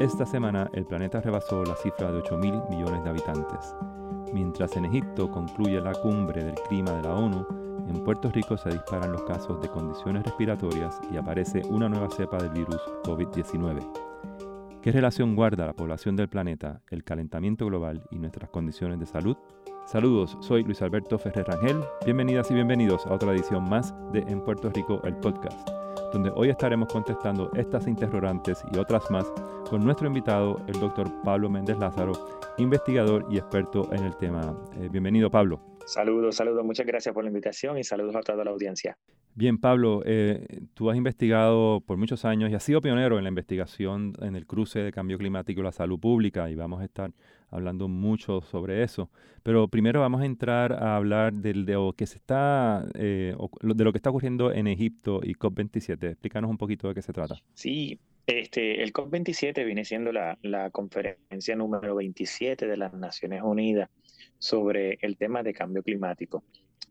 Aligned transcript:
Esta 0.00 0.26
semana 0.26 0.68
el 0.74 0.84
planeta 0.84 1.22
rebasó 1.22 1.64
la 1.64 1.74
cifra 1.74 2.12
de 2.12 2.18
8 2.18 2.36
mil 2.36 2.60
millones 2.68 3.02
de 3.02 3.08
habitantes. 3.08 3.74
Mientras 4.30 4.76
en 4.76 4.84
Egipto 4.84 5.30
concluye 5.30 5.80
la 5.80 5.94
cumbre 5.94 6.44
del 6.44 6.54
clima 6.68 6.92
de 6.92 7.02
la 7.02 7.14
ONU, 7.14 7.46
en 7.88 8.04
Puerto 8.04 8.30
Rico 8.30 8.58
se 8.58 8.68
disparan 8.68 9.12
los 9.12 9.22
casos 9.22 9.58
de 9.62 9.70
condiciones 9.70 10.22
respiratorias 10.24 11.00
y 11.10 11.16
aparece 11.16 11.62
una 11.70 11.88
nueva 11.88 12.10
cepa 12.10 12.36
del 12.36 12.50
virus 12.50 12.76
COVID-19. 13.04 14.80
¿Qué 14.82 14.92
relación 14.92 15.34
guarda 15.34 15.64
la 15.64 15.72
población 15.72 16.14
del 16.14 16.28
planeta, 16.28 16.82
el 16.90 17.02
calentamiento 17.02 17.64
global 17.64 18.06
y 18.10 18.18
nuestras 18.18 18.50
condiciones 18.50 19.00
de 19.00 19.06
salud? 19.06 19.38
Saludos, 19.86 20.36
soy 20.40 20.62
Luis 20.62 20.82
Alberto 20.82 21.18
Ferrer 21.18 21.46
Rangel. 21.46 21.80
Bienvenidas 22.04 22.50
y 22.50 22.54
bienvenidos 22.54 23.06
a 23.06 23.14
otra 23.14 23.32
edición 23.32 23.66
más 23.66 23.94
de 24.12 24.18
En 24.28 24.42
Puerto 24.42 24.68
Rico 24.68 25.00
el 25.04 25.16
podcast, 25.16 25.70
donde 26.12 26.30
hoy 26.34 26.50
estaremos 26.50 26.92
contestando 26.92 27.50
estas 27.54 27.86
interrogantes 27.86 28.62
y 28.74 28.78
otras 28.78 29.10
más 29.10 29.32
con 29.68 29.84
nuestro 29.84 30.06
invitado, 30.06 30.64
el 30.68 30.78
doctor 30.78 31.10
Pablo 31.22 31.50
Méndez 31.50 31.78
Lázaro, 31.78 32.12
investigador 32.58 33.26
y 33.30 33.38
experto 33.38 33.92
en 33.92 34.04
el 34.04 34.16
tema. 34.16 34.56
Eh, 34.80 34.88
bienvenido, 34.90 35.30
Pablo. 35.30 35.60
Saludos, 35.86 36.36
saludos. 36.36 36.64
Muchas 36.64 36.86
gracias 36.86 37.12
por 37.14 37.24
la 37.24 37.30
invitación 37.30 37.78
y 37.78 37.84
saludos 37.84 38.16
a 38.16 38.20
toda 38.20 38.44
la 38.44 38.50
audiencia. 38.50 38.96
Bien, 39.34 39.58
Pablo, 39.58 40.02
eh, 40.06 40.46
tú 40.74 40.90
has 40.90 40.96
investigado 40.96 41.80
por 41.80 41.96
muchos 41.96 42.24
años 42.24 42.50
y 42.50 42.54
has 42.54 42.62
sido 42.62 42.80
pionero 42.80 43.18
en 43.18 43.24
la 43.24 43.28
investigación 43.28 44.14
en 44.22 44.34
el 44.34 44.46
cruce 44.46 44.78
de 44.78 44.92
cambio 44.92 45.18
climático 45.18 45.60
y 45.60 45.64
la 45.64 45.72
salud 45.72 45.98
pública 45.98 46.48
y 46.48 46.54
vamos 46.54 46.80
a 46.80 46.84
estar 46.84 47.12
hablando 47.50 47.86
mucho 47.88 48.40
sobre 48.40 48.82
eso. 48.82 49.10
Pero 49.42 49.68
primero 49.68 50.00
vamos 50.00 50.22
a 50.22 50.26
entrar 50.26 50.72
a 50.72 50.96
hablar 50.96 51.34
del, 51.34 51.66
de, 51.66 51.74
lo 51.74 51.92
que 51.92 52.06
se 52.06 52.16
está, 52.16 52.86
eh, 52.94 53.36
de 53.62 53.84
lo 53.84 53.92
que 53.92 53.98
está 53.98 54.10
ocurriendo 54.10 54.52
en 54.52 54.68
Egipto 54.68 55.20
y 55.22 55.34
COP27. 55.34 56.10
Explícanos 56.10 56.50
un 56.50 56.56
poquito 56.56 56.88
de 56.88 56.94
qué 56.94 57.02
se 57.02 57.12
trata. 57.12 57.36
Sí, 57.52 58.00
este, 58.26 58.82
el 58.82 58.92
COP27 58.92 59.64
viene 59.64 59.84
siendo 59.84 60.10
la, 60.12 60.36
conferencia 60.72 61.54
número 61.54 61.94
27 61.94 62.66
de 62.66 62.76
las 62.76 62.92
Naciones 62.92 63.42
Unidas 63.42 63.88
sobre 64.38 64.98
el 65.00 65.16
tema 65.16 65.42
de 65.42 65.54
cambio 65.54 65.82
climático. 65.82 66.44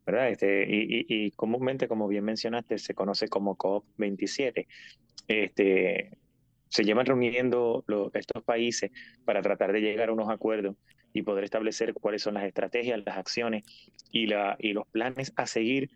¿verdad? 0.06 0.30
Este, 0.30 0.66
y, 0.70 1.32
comúnmente, 1.32 1.88
como 1.88 2.08
bien 2.08 2.24
mencionaste, 2.24 2.78
se 2.78 2.94
conoce 2.94 3.28
como 3.28 3.58
COP27. 3.58 4.68
Este, 5.28 6.18
se 6.70 6.84
llevan 6.84 7.06
reuniendo 7.06 7.84
estos 8.14 8.44
países 8.44 8.92
para 9.26 9.42
tratar 9.42 9.74
de 9.74 9.82
llegar 9.82 10.10
a 10.10 10.14
unos 10.14 10.30
acuerdos 10.30 10.76
y 11.12 11.24
poder 11.24 11.44
establecer 11.44 11.94
cuáles 11.94 12.22
son 12.22 12.36
las 12.36 12.44
estrategias, 12.44 13.02
las 13.06 13.18
acciones 13.18 13.64
y, 14.12 14.28
la, 14.28 14.56
y 14.60 14.74
los 14.74 14.88
planes 14.88 15.34
a 15.36 15.48
seguir 15.48 15.90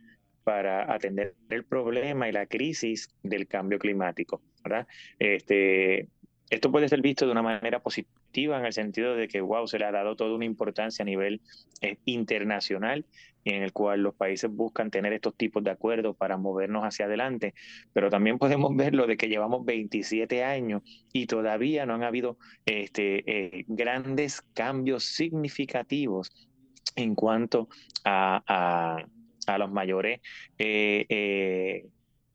para 0.49 0.91
atender 0.91 1.35
el 1.51 1.63
problema 1.63 2.27
y 2.27 2.31
la 2.31 2.47
crisis 2.47 3.07
del 3.21 3.45
cambio 3.45 3.77
climático. 3.77 4.41
¿verdad? 4.63 4.87
Este, 5.19 6.07
esto 6.49 6.71
puede 6.71 6.89
ser 6.89 7.03
visto 7.03 7.27
de 7.27 7.33
una 7.33 7.43
manera 7.43 7.83
positiva 7.83 8.57
en 8.57 8.65
el 8.65 8.73
sentido 8.73 9.13
de 9.15 9.27
que, 9.27 9.41
wow, 9.41 9.67
se 9.67 9.77
le 9.77 9.85
ha 9.85 9.91
dado 9.91 10.15
toda 10.15 10.33
una 10.33 10.45
importancia 10.45 11.03
a 11.03 11.05
nivel 11.05 11.39
eh, 11.81 11.97
internacional 12.05 13.05
en 13.45 13.61
el 13.61 13.73
cual 13.73 14.01
los 14.01 14.15
países 14.15 14.49
buscan 14.49 14.89
tener 14.89 15.13
estos 15.13 15.35
tipos 15.35 15.63
de 15.63 15.69
acuerdos 15.69 16.17
para 16.17 16.35
movernos 16.35 16.83
hacia 16.83 17.05
adelante, 17.05 17.53
pero 17.93 18.09
también 18.09 18.39
podemos 18.39 18.75
verlo 18.75 19.05
de 19.05 19.17
que 19.17 19.27
llevamos 19.27 19.63
27 19.65 20.43
años 20.43 20.81
y 21.13 21.27
todavía 21.27 21.85
no 21.85 21.93
han 21.93 22.01
habido 22.01 22.39
este, 22.65 23.59
eh, 23.59 23.65
grandes 23.67 24.41
cambios 24.55 25.03
significativos 25.03 26.31
en 26.95 27.13
cuanto 27.13 27.69
a 28.03 28.41
a 28.47 29.05
los 29.57 29.71
mayores 29.71 30.21
eh, 30.57 31.05
eh, 31.09 31.85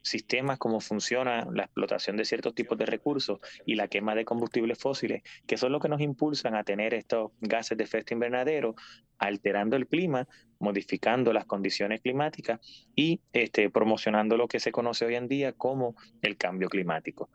sistemas, 0.05 0.59
cómo 0.59 0.81
funciona 0.81 1.49
la 1.53 1.65
explotación 1.65 2.17
de 2.17 2.27
ciertos 2.27 2.55
tipos 2.55 2.77
de 2.77 2.87
recursos 2.87 3.41
y 3.65 3.75
la 3.75 3.89
quema 3.89 4.15
de 4.15 4.25
combustibles 4.25 4.79
fósiles, 4.79 5.23
que 5.47 5.57
son 5.57 5.73
los 5.73 5.81
que 5.81 5.89
nos 5.89 6.01
impulsan 6.01 6.55
a 6.55 6.63
tener 6.63 6.93
estos 6.93 7.33
gases 7.41 7.79
de 7.79 7.85
efecto 7.85 8.13
invernadero, 8.13 8.75
alterando 9.19 9.77
el 9.77 9.87
clima, 9.87 10.29
modificando 10.59 11.33
las 11.33 11.47
condiciones 11.47 12.03
climáticas 12.03 12.61
y 12.95 13.21
este, 13.33 13.71
promocionando 13.71 14.37
lo 14.37 14.47
que 14.47 14.61
se 14.61 14.73
conoce 14.73 15.07
hoy 15.07 15.15
en 15.15 15.27
día 15.27 15.53
como 15.53 15.97
el 16.21 16.37
cambio 16.37 16.69
climático. 16.69 17.31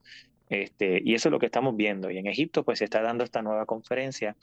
Este, 0.50 1.02
y 1.03 1.14
eso 1.14 1.30
es 1.30 1.32
lo 1.32 1.40
que 1.40 1.46
estamos 1.46 1.76
viendo. 1.76 2.09
Y 2.09 2.18
en 2.18 2.28
Egipto, 2.28 2.64
pues 2.64 2.80
se 2.80 2.86
está 2.86 3.02
dando 3.02 3.24
esta 3.24 3.42
nueva 3.42 3.66
conferencia 3.66 4.36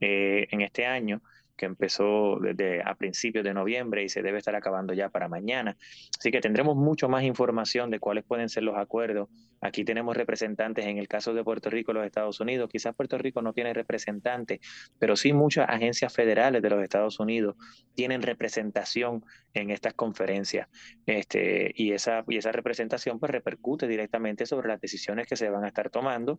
eh, 0.00 0.46
en 0.50 0.60
este 0.60 0.86
año 0.86 1.22
que 1.56 1.66
empezó 1.66 2.38
desde 2.40 2.82
a 2.82 2.94
principios 2.94 3.44
de 3.44 3.54
noviembre 3.54 4.02
y 4.02 4.08
se 4.08 4.22
debe 4.22 4.38
estar 4.38 4.54
acabando 4.54 4.92
ya 4.94 5.08
para 5.08 5.28
mañana. 5.28 5.76
Así 6.18 6.30
que 6.30 6.40
tendremos 6.40 6.76
mucho 6.76 7.08
más 7.08 7.22
información 7.24 7.90
de 7.90 8.00
cuáles 8.00 8.24
pueden 8.24 8.48
ser 8.48 8.62
los 8.64 8.76
acuerdos. 8.76 9.28
Aquí 9.64 9.82
tenemos 9.82 10.14
representantes 10.14 10.84
en 10.84 10.98
el 10.98 11.08
caso 11.08 11.32
de 11.32 11.42
Puerto 11.42 11.70
Rico 11.70 11.94
los 11.94 12.04
Estados 12.04 12.38
Unidos. 12.38 12.68
Quizás 12.70 12.94
Puerto 12.94 13.16
Rico 13.16 13.40
no 13.40 13.54
tiene 13.54 13.72
representantes, 13.72 14.60
pero 14.98 15.16
sí 15.16 15.32
muchas 15.32 15.66
agencias 15.70 16.12
federales 16.12 16.60
de 16.60 16.68
los 16.68 16.82
Estados 16.82 17.18
Unidos 17.18 17.56
tienen 17.94 18.20
representación 18.20 19.24
en 19.54 19.70
estas 19.70 19.94
conferencias. 19.94 20.68
Este, 21.06 21.72
y, 21.76 21.92
esa, 21.92 22.24
y 22.28 22.36
esa 22.36 22.52
representación 22.52 23.18
pues 23.18 23.32
repercute 23.32 23.88
directamente 23.88 24.44
sobre 24.44 24.68
las 24.68 24.82
decisiones 24.82 25.26
que 25.26 25.36
se 25.36 25.48
van 25.48 25.64
a 25.64 25.68
estar 25.68 25.88
tomando. 25.88 26.36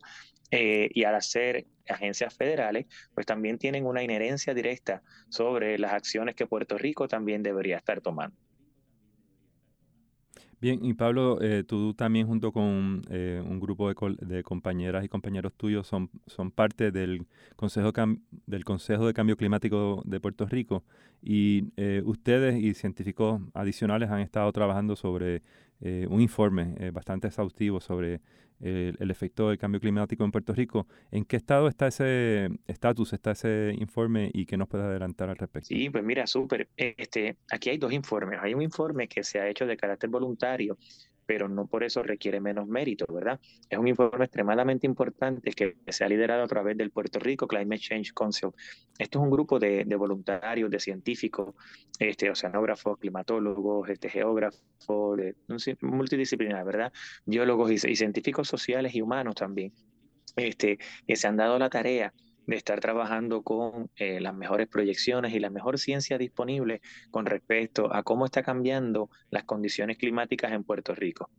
Eh, 0.52 0.88
y 0.94 1.02
al 1.02 1.20
ser 1.20 1.66
agencias 1.88 2.32
federales, 2.32 2.86
pues 3.12 3.26
también 3.26 3.58
tienen 3.58 3.86
una 3.86 4.04
inherencia 4.04 4.54
directa 4.54 5.02
sobre 5.30 5.80
las 5.80 5.92
acciones 5.94 6.36
que 6.36 6.46
Puerto 6.46 6.78
Rico 6.78 7.08
también 7.08 7.42
debería 7.42 7.78
estar 7.78 8.00
tomando. 8.00 8.45
Bien, 10.58 10.82
y 10.82 10.94
Pablo, 10.94 11.38
eh, 11.42 11.64
tú 11.64 11.92
también 11.92 12.26
junto 12.26 12.50
con 12.50 13.02
eh, 13.10 13.42
un 13.46 13.60
grupo 13.60 13.88
de, 13.88 14.42
compañeras 14.42 15.04
y 15.04 15.08
compañeros 15.08 15.52
tuyos 15.54 15.86
son, 15.86 16.10
son 16.26 16.50
parte 16.50 16.90
del 16.90 17.26
Consejo, 17.56 17.92
del 18.46 18.64
Consejo 18.64 19.06
de 19.06 19.12
Cambio 19.12 19.36
Climático 19.36 20.02
de 20.06 20.18
Puerto 20.18 20.46
Rico. 20.46 20.82
Y 21.22 21.72
eh, 21.76 22.02
ustedes 22.06 22.58
y 22.58 22.72
científicos 22.72 23.42
adicionales 23.52 24.10
han 24.10 24.20
estado 24.20 24.50
trabajando 24.52 24.96
sobre 24.96 25.42
un 26.08 26.22
informe 26.22 26.90
bastante 26.90 27.26
exhaustivo 27.26 27.82
sobre 27.82 28.22
el, 28.60 29.10
efecto 29.10 29.48
del 29.48 29.58
cambio 29.58 29.80
climático 29.80 30.24
en 30.24 30.32
Puerto 30.32 30.52
Rico. 30.52 30.86
¿En 31.10 31.24
qué 31.24 31.36
estado 31.36 31.68
está 31.68 31.86
ese 31.88 32.48
estatus, 32.66 33.12
está 33.12 33.32
ese 33.32 33.74
informe 33.78 34.30
y 34.32 34.46
qué 34.46 34.56
nos 34.56 34.68
puede 34.68 34.84
adelantar 34.84 35.28
al 35.28 35.36
respecto? 35.36 35.68
Sí, 35.68 35.90
pues 35.90 36.04
mira, 36.04 36.26
súper. 36.26 36.68
Este, 36.76 37.36
aquí 37.50 37.70
hay 37.70 37.78
dos 37.78 37.92
informes. 37.92 38.40
Hay 38.42 38.54
un 38.54 38.62
informe 38.62 39.08
que 39.08 39.22
se 39.22 39.40
ha 39.40 39.48
hecho 39.48 39.66
de 39.66 39.76
carácter 39.76 40.10
voluntario 40.10 40.78
pero 41.26 41.48
no 41.48 41.66
por 41.66 41.82
eso 41.84 42.02
requiere 42.02 42.40
menos 42.40 42.66
mérito, 42.68 43.04
¿verdad? 43.12 43.40
Es 43.68 43.78
un 43.78 43.88
informe 43.88 44.24
extremadamente 44.24 44.86
importante 44.86 45.50
que 45.52 45.76
se 45.88 46.04
ha 46.04 46.08
liderado 46.08 46.44
a 46.44 46.46
través 46.46 46.76
del 46.76 46.90
Puerto 46.90 47.18
Rico 47.18 47.48
Climate 47.48 47.80
Change 47.80 48.12
Council. 48.14 48.50
Esto 48.98 49.18
es 49.18 49.24
un 49.24 49.30
grupo 49.30 49.58
de, 49.58 49.84
voluntarios, 49.96 50.70
de 50.70 50.78
científicos, 50.78 51.54
este, 51.98 52.30
oceanógrafos, 52.30 52.98
climatólogos, 52.98 53.88
este, 53.88 54.08
geógrafos, 54.08 55.16
de, 55.16 55.34
multidisciplinar, 55.80 56.64
¿verdad? 56.64 56.92
Biólogos 57.24 57.70
y, 57.72 57.90
y, 57.90 57.96
científicos 57.96 58.48
sociales 58.48 58.94
y 58.94 59.02
humanos 59.02 59.34
también, 59.34 59.72
este, 60.36 60.78
que 61.06 61.16
se 61.16 61.26
han 61.26 61.36
dado 61.36 61.58
la 61.58 61.68
tarea 61.68 62.12
de 62.46 62.56
estar 62.56 62.80
trabajando 62.80 63.42
con 63.42 63.90
eh, 63.96 64.20
las 64.20 64.34
mejores 64.34 64.68
proyecciones 64.68 65.34
y 65.34 65.40
la 65.40 65.50
mejor 65.50 65.78
ciencia 65.78 66.18
disponible 66.18 66.80
con 67.10 67.26
respecto 67.26 67.92
a 67.94 68.02
cómo 68.02 68.24
está 68.24 68.42
cambiando 68.42 69.10
las 69.30 69.44
condiciones 69.44 69.98
climáticas 69.98 70.52
en 70.52 70.64
Puerto 70.64 70.94
Rico. 70.94 71.30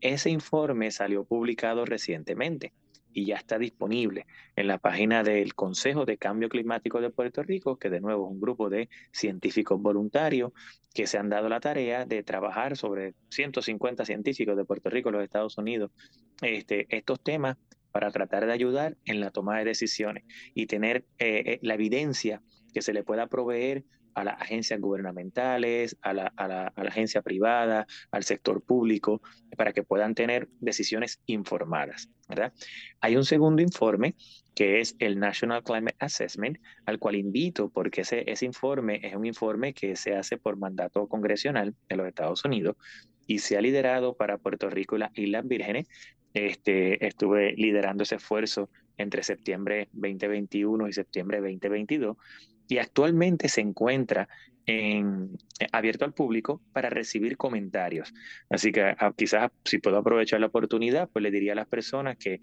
Ese 0.00 0.30
informe 0.30 0.90
salió 0.90 1.24
publicado 1.24 1.84
recientemente 1.84 2.72
y 3.12 3.26
ya 3.26 3.36
está 3.36 3.58
disponible 3.58 4.26
en 4.56 4.68
la 4.68 4.78
página 4.78 5.22
del 5.22 5.54
Consejo 5.54 6.04
de 6.04 6.18
Cambio 6.18 6.48
Climático 6.48 7.00
de 7.00 7.10
Puerto 7.10 7.42
Rico, 7.42 7.76
que 7.76 7.90
de 7.90 8.00
nuevo 8.00 8.26
es 8.26 8.32
un 8.32 8.40
grupo 8.40 8.70
de 8.70 8.88
científicos 9.12 9.80
voluntarios 9.80 10.52
que 10.94 11.06
se 11.06 11.18
han 11.18 11.28
dado 11.28 11.48
la 11.48 11.60
tarea 11.60 12.04
de 12.04 12.22
trabajar 12.22 12.76
sobre 12.76 13.14
150 13.30 14.04
científicos 14.04 14.56
de 14.56 14.64
Puerto 14.64 14.90
Rico, 14.90 15.10
los 15.10 15.24
Estados 15.24 15.58
Unidos, 15.58 15.90
este, 16.42 16.86
estos 16.94 17.20
temas 17.20 17.56
para 17.92 18.10
tratar 18.10 18.46
de 18.46 18.52
ayudar 18.52 18.96
en 19.04 19.20
la 19.20 19.30
toma 19.30 19.58
de 19.58 19.64
decisiones 19.64 20.24
y 20.54 20.66
tener 20.66 21.04
eh, 21.18 21.42
eh, 21.46 21.58
la 21.62 21.74
evidencia 21.74 22.42
que 22.72 22.82
se 22.82 22.92
le 22.92 23.02
pueda 23.02 23.26
proveer 23.26 23.84
a 24.14 24.24
las 24.24 24.40
agencias 24.40 24.80
gubernamentales, 24.80 25.96
a 26.02 26.12
la, 26.12 26.72
agencia 26.76 27.22
privada, 27.22 27.86
al 28.10 28.24
sector 28.24 28.62
público, 28.62 29.22
para 29.56 29.72
que 29.72 29.82
puedan 29.82 30.14
tener 30.14 30.48
decisiones 30.60 31.20
informadas. 31.26 32.08
¿verdad? 32.28 32.52
Hay 33.00 33.16
un 33.16 33.24
segundo 33.24 33.62
informe 33.62 34.14
que 34.54 34.80
es 34.80 34.96
el 34.98 35.18
National 35.18 35.62
Climate 35.62 35.96
Assessment, 36.00 36.58
al 36.86 36.98
cual 36.98 37.16
invito 37.16 37.70
porque 37.70 38.02
ese, 38.02 38.30
ese 38.30 38.46
informe 38.46 39.00
es 39.02 39.14
un 39.14 39.26
informe 39.26 39.72
que 39.72 39.96
se 39.96 40.14
hace 40.16 40.36
por 40.36 40.56
mandato 40.56 41.08
congresional 41.08 41.74
de 41.88 41.96
los 41.96 42.06
Estados 42.06 42.44
Unidos 42.44 42.76
y 43.26 43.38
se 43.38 43.56
ha 43.56 43.60
liderado 43.60 44.16
para 44.16 44.38
Puerto 44.38 44.68
Rico 44.70 44.96
y 44.96 44.98
las 44.98 45.16
Islas 45.16 45.46
Vírgenes 45.46 45.86
este, 46.34 47.06
estuve 47.06 47.54
liderando 47.56 48.02
ese 48.02 48.16
esfuerzo 48.16 48.70
entre 48.96 49.22
septiembre 49.22 49.88
2021 49.92 50.88
y 50.88 50.92
septiembre 50.92 51.38
2022 51.38 52.16
y 52.68 52.78
actualmente 52.78 53.48
se 53.48 53.60
encuentra 53.62 54.28
en, 54.66 55.36
eh, 55.58 55.66
abierto 55.72 56.04
al 56.04 56.12
público 56.12 56.60
para 56.72 56.90
recibir 56.90 57.36
comentarios. 57.36 58.12
Así 58.48 58.70
que 58.72 58.82
ah, 58.82 59.12
quizás 59.16 59.50
si 59.64 59.78
puedo 59.78 59.98
aprovechar 59.98 60.40
la 60.40 60.46
oportunidad, 60.46 61.08
pues 61.08 61.22
le 61.22 61.30
diría 61.30 61.52
a 61.52 61.56
las 61.56 61.66
personas 61.66 62.16
que 62.18 62.40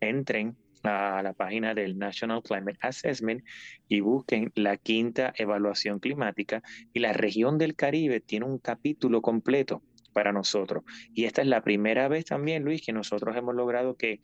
entren 0.00 0.56
a 0.82 1.22
la 1.22 1.32
página 1.32 1.74
del 1.74 1.98
National 1.98 2.42
Climate 2.42 2.78
Assessment 2.80 3.44
y 3.88 4.00
busquen 4.00 4.52
la 4.54 4.76
quinta 4.76 5.32
evaluación 5.36 6.00
climática 6.00 6.62
y 6.92 7.00
la 7.00 7.12
región 7.12 7.58
del 7.58 7.76
Caribe 7.76 8.20
tiene 8.20 8.46
un 8.46 8.58
capítulo 8.58 9.22
completo 9.22 9.82
para 10.12 10.32
nosotros. 10.32 10.84
Y 11.14 11.24
esta 11.24 11.42
es 11.42 11.48
la 11.48 11.62
primera 11.62 12.08
vez 12.08 12.24
también, 12.24 12.64
Luis, 12.64 12.82
que 12.84 12.92
nosotros 12.92 13.36
hemos 13.36 13.54
logrado 13.54 13.96
que 13.96 14.20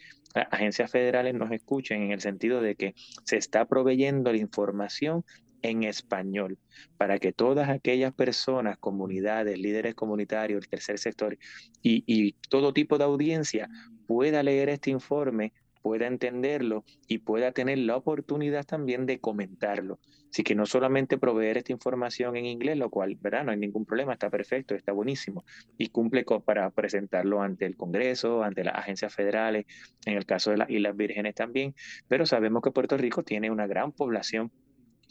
agencias 0.51 0.91
federales 0.91 1.35
nos 1.35 1.51
escuchen 1.51 2.03
en 2.03 2.13
el 2.13 2.21
sentido 2.21 2.61
de 2.61 2.75
que 2.77 2.95
se 3.25 3.37
está 3.37 3.65
proveyendo 3.67 4.31
la 4.33 4.39
información 4.39 5.25
en 5.63 5.83
español 5.83 6.59
para 6.97 7.19
que 7.19 7.33
todas 7.33 7.69
aquellas 7.69 8.15
personas, 8.15 8.79
comunidades, 8.79 9.59
líderes 9.59 9.95
comunitarios, 9.95 10.63
el 10.63 10.69
tercer 10.69 10.99
sector 10.99 11.37
y, 11.83 12.05
y 12.07 12.33
todo 12.49 12.73
tipo 12.73 12.97
de 12.97 13.05
audiencia 13.05 13.69
pueda 14.07 14.43
leer 14.43 14.69
este 14.69 14.91
informe 14.91 15.53
pueda 15.83 16.07
entenderlo 16.07 16.85
y 17.07 17.19
pueda 17.19 17.53
tener 17.53 17.79
la 17.79 17.97
oportunidad 17.97 18.67
también 18.67 19.07
de 19.07 19.21
comentarlo. 19.21 19.99
Así 20.31 20.43
que 20.43 20.55
no 20.55 20.67
solamente 20.67 21.19
proveer 21.19 21.59
esta 21.59 21.73
información 21.73 22.37
en 22.37 22.47
inglés, 22.47 22.77
lo 22.77 22.91
cual, 22.91 23.17
¿verdad? 23.21 23.45
No 23.45 23.53
hay 23.53 23.59
ningún 23.59 23.85
problema, 23.85 24.13
está 24.13 24.31
perfecto, 24.31 24.75
está 24.75 24.93
buenísimo 24.93 25.45
y 25.79 25.89
cumple 25.89 26.25
para 26.45 26.71
presentarlo 26.71 27.41
ante 27.41 27.65
el 27.65 27.77
Congreso, 27.77 28.43
ante 28.43 28.65
las 28.65 28.75
agencias 28.75 29.15
federales, 29.15 29.67
en 30.05 30.17
el 30.17 30.27
caso 30.27 30.51
de 30.51 30.59
las 30.59 30.71
Islas 30.71 30.97
Vírgenes 30.97 31.35
también, 31.35 31.75
pero 32.09 32.27
sabemos 32.27 32.63
que 32.63 32.71
Puerto 32.71 32.97
Rico 32.97 33.23
tiene 33.23 33.51
una 33.51 33.67
gran 33.67 33.93
población 33.93 34.53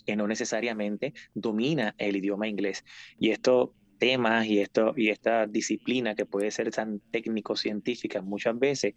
que 0.06 0.16
no 0.16 0.28
necesariamente 0.28 1.14
domina 1.34 1.96
el 1.98 2.16
idioma 2.16 2.48
inglés. 2.48 2.86
Y 3.19 3.31
esto 3.31 3.74
temas 3.98 4.46
y, 4.46 4.60
esto, 4.60 4.94
y 4.96 5.10
esta 5.10 5.48
disciplina 5.48 6.16
que 6.16 6.25
puede 6.25 6.52
ser 6.52 6.72
tan 6.72 7.00
técnico-científica 7.12 8.22
muchas 8.22 8.58
veces, 8.58 8.94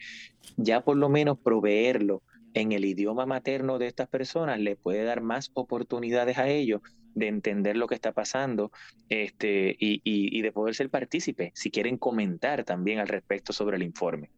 ya 0.57 0.83
por 0.83 0.97
lo 0.97 1.09
menos 1.09 1.39
proveerlo 1.39 2.23
en 2.55 2.73
el 2.73 2.85
idioma 2.85 3.27
materno 3.27 3.79
de 3.79 3.87
estas 3.87 4.09
personas 4.09 4.59
le 4.59 4.77
puede 4.77 5.05
dar 5.05 5.21
más 5.21 5.51
oportunidades 5.55 6.39
a 6.39 6.49
ellos 6.49 6.81
de 7.15 7.29
entender 7.29 7.77
lo 7.77 7.87
que 7.87 7.95
está 7.95 8.13
pasando 8.13 8.71
este, 9.09 9.77
y, 9.79 10.01
y, 10.05 10.43
de 10.43 10.53
poder 10.53 10.75
ser 10.75 10.91
partícipe, 10.91 11.51
si 11.55 11.71
quieren 11.71 11.97
comentar 11.97 12.65
también 12.65 12.99
al 13.01 13.09
respecto 13.09 13.53
sobre 13.53 13.77
el 13.77 13.83
informe. 13.83 14.31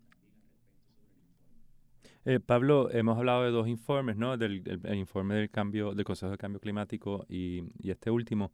Eh, 2.25 2.39
Pablo, 2.41 2.91
hemos 2.93 3.19
hablado 3.19 3.45
de 3.45 3.51
dos 3.51 3.69
informes, 3.69 4.17
¿no? 4.17 4.37
Del 4.37 4.63
el, 4.85 4.95
informe 4.95 5.35
del 5.35 5.51
cambio, 5.51 5.93
del 5.93 6.05
Consejo 6.05 6.31
de 6.31 6.39
Cambio 6.39 6.61
Climático 6.61 7.27
y, 7.29 7.65
y 7.81 7.91
este 7.91 8.11
último. 8.11 8.53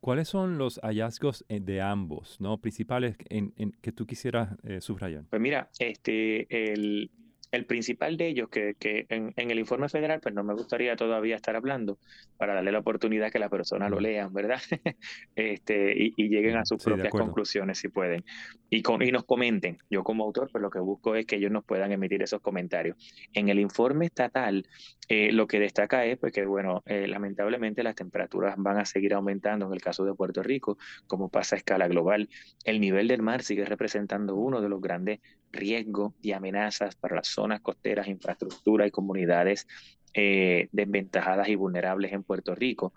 ¿Cuáles 0.00 0.28
son 0.28 0.56
los 0.56 0.80
hallazgos 0.82 1.44
eh, 1.50 1.60
de 1.60 1.82
ambos, 1.82 2.40
no 2.40 2.56
principales 2.58 3.16
en, 3.28 3.52
que 3.82 3.92
tú 3.92 4.06
quisieras 4.06 4.56
eh, 4.62 4.80
subrayar? 4.80 5.24
Pues 5.28 5.42
mira, 5.42 5.68
este, 5.78 6.72
el, 6.72 7.10
el 7.52 7.66
principal 7.66 8.16
de 8.16 8.28
ellos, 8.28 8.48
que, 8.48 8.74
que 8.78 9.06
en, 9.08 9.32
el 9.36 9.58
informe 9.58 9.88
federal, 9.88 10.20
pues 10.20 10.34
no 10.34 10.44
me 10.44 10.54
gustaría 10.54 10.94
todavía 10.96 11.36
estar 11.36 11.56
hablando 11.56 11.98
para 12.36 12.54
darle 12.54 12.72
la 12.72 12.78
oportunidad 12.78 13.32
que 13.32 13.38
la 13.38 13.48
persona 13.48 13.88
lo 13.88 13.98
lean, 13.98 14.32
¿verdad? 14.32 14.60
este, 15.34 15.94
y, 15.96 16.28
lleguen 16.28 16.56
a 16.56 16.64
sus 16.64 16.82
propias 16.82 17.10
conclusiones 17.10 17.78
si 17.78 17.88
pueden. 17.88 18.24
Y, 18.68 18.82
con, 18.82 19.02
y 19.02 19.10
nos 19.10 19.24
comenten. 19.24 19.78
Yo 19.90 20.04
como 20.04 20.24
autor, 20.24 20.48
pues 20.52 20.62
lo 20.62 20.70
que 20.70 20.78
busco 20.78 21.16
es 21.16 21.26
que 21.26 21.36
ellos 21.36 21.50
nos 21.50 21.64
puedan 21.64 21.90
emitir 21.90 22.22
esos 22.22 22.40
comentarios. 22.40 22.96
En 23.32 23.48
el 23.48 23.58
informe 23.58 24.06
estatal, 24.06 24.64
eh, 25.08 25.32
lo 25.32 25.48
que 25.48 25.58
destaca 25.58 26.04
es 26.04 26.18
pues, 26.18 26.32
que, 26.32 26.44
bueno, 26.44 26.84
eh, 26.86 27.08
lamentablemente 27.08 27.82
las 27.82 27.96
temperaturas 27.96 28.54
van 28.58 28.78
a 28.78 28.84
seguir 28.84 29.14
aumentando 29.14 29.66
en 29.66 29.72
el 29.72 29.80
caso 29.80 30.04
de 30.04 30.14
Puerto 30.14 30.42
Rico, 30.42 30.78
como 31.08 31.28
pasa 31.28 31.56
a 31.56 31.58
escala 31.58 31.88
global. 31.88 32.28
El 32.64 32.80
nivel 32.80 33.08
del 33.08 33.22
mar 33.22 33.42
sigue 33.42 33.64
representando 33.64 34.36
uno 34.36 34.60
de 34.60 34.68
los 34.68 34.80
grandes 34.80 35.18
riesgos 35.52 36.14
y 36.22 36.32
amenazas 36.32 36.96
para 36.96 37.16
las 37.16 37.28
zonas 37.28 37.60
costeras, 37.60 38.08
infraestructura 38.08 38.86
y 38.86 38.90
comunidades 38.90 39.66
eh, 40.14 40.68
desventajadas 40.72 41.48
y 41.48 41.54
vulnerables 41.54 42.12
en 42.12 42.22
Puerto 42.22 42.54
Rico. 42.54 42.92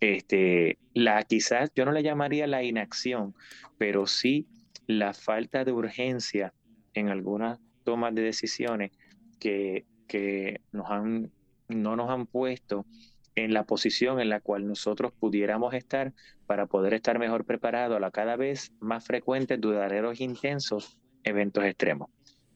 Este, 0.00 0.78
la, 0.92 1.22
quizás 1.22 1.70
yo 1.74 1.84
no 1.84 1.92
le 1.92 2.02
llamaría 2.02 2.46
la 2.46 2.62
inacción, 2.62 3.34
pero 3.78 4.06
sí 4.06 4.46
la 4.86 5.14
falta 5.14 5.64
de 5.64 5.72
urgencia 5.72 6.52
en 6.92 7.08
algunas 7.08 7.58
tomas 7.84 8.14
de 8.14 8.22
decisiones 8.22 8.92
que, 9.40 9.86
que 10.06 10.60
nos 10.72 10.90
han, 10.90 11.32
no 11.68 11.96
nos 11.96 12.10
han 12.10 12.26
puesto 12.26 12.86
en 13.34 13.52
la 13.52 13.64
posición 13.64 14.20
en 14.20 14.28
la 14.28 14.40
cual 14.40 14.66
nosotros 14.66 15.12
pudiéramos 15.18 15.74
estar 15.74 16.12
para 16.46 16.66
poder 16.66 16.94
estar 16.94 17.18
mejor 17.18 17.44
preparados 17.44 17.96
a 17.96 18.00
la 18.00 18.10
cada 18.10 18.36
vez 18.36 18.72
más 18.80 19.04
frecuentes, 19.04 19.60
duraderos 19.60 20.20
e 20.20 20.24
intensos 20.24 20.98
eventos 21.24 21.64
extremos. 21.64 22.10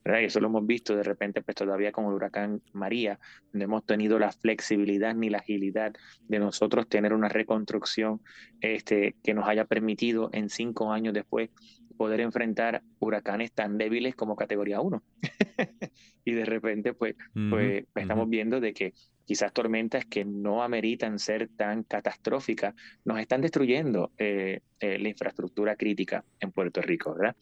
¿verdad? 0.05 0.21
Y 0.21 0.25
eso 0.25 0.41
lo 0.41 0.49
hemos 0.49 0.67
visto 0.67 0.97
de 0.97 1.03
repente, 1.03 1.43
pues 1.43 1.55
todavía 1.55 1.93
con 1.93 2.07
el 2.07 2.13
huracán 2.13 2.63
María, 2.73 3.19
no 3.53 3.65
hemos 3.65 3.85
tenido 3.85 4.19
la 4.19 4.33
flexibilidad 4.33 5.15
ni 5.15 5.29
la 5.29 5.39
agilidad 5.39 5.93
de 6.29 6.39
nosotros 6.39 6.89
tener 6.89 7.13
una 7.13 7.29
reconstrucción 7.29 8.21
este, 8.61 9.17
que 9.23 9.35
nos 9.35 9.49
haya 9.49 9.65
permitido 9.65 10.31
en 10.33 10.49
cinco 10.49 10.93
años 10.93 11.13
después 11.15 11.51
poder 11.99 12.21
enfrentar 12.21 12.83
huracanes 13.01 13.53
tan 13.53 13.77
débiles 13.77 14.15
como 14.15 14.37
categoría 14.37 14.81
1. 14.81 15.03
y 16.25 16.33
de 16.33 16.45
repente, 16.45 16.95
pues, 16.95 17.17
pues 17.51 17.85
estamos 17.97 18.31
viendo 18.31 18.61
de 18.61 18.73
que 18.73 18.95
quizás 19.27 19.53
tormentas 19.53 20.07
que 20.07 20.25
no 20.25 20.63
ameritan 20.63 21.19
ser 21.19 21.49
tan 21.49 21.83
catastróficas 21.83 22.75
nos 23.05 23.19
están 23.19 23.43
destruyendo 23.43 24.13
eh, 24.17 24.61
eh, 24.81 24.99
la 24.99 25.09
infraestructura 25.09 25.77
crítica 25.77 26.25
en 26.41 26.53
Puerto 26.53 26.81
Rico, 26.81 27.15
¿verdad? 27.15 27.37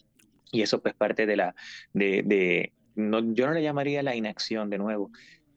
Y 0.56 0.62
eso 0.62 0.80
pues 0.80 0.94
parte 0.94 1.26
de 1.26 1.36
la, 1.36 1.54
de, 1.92 2.72
no, 2.94 3.20
yo 3.34 3.46
no 3.46 3.52
le 3.52 3.62
llamaría 3.62 4.02
la 4.02 4.16
inacción 4.16 4.70
de 4.70 4.78
nuevo, 4.78 5.10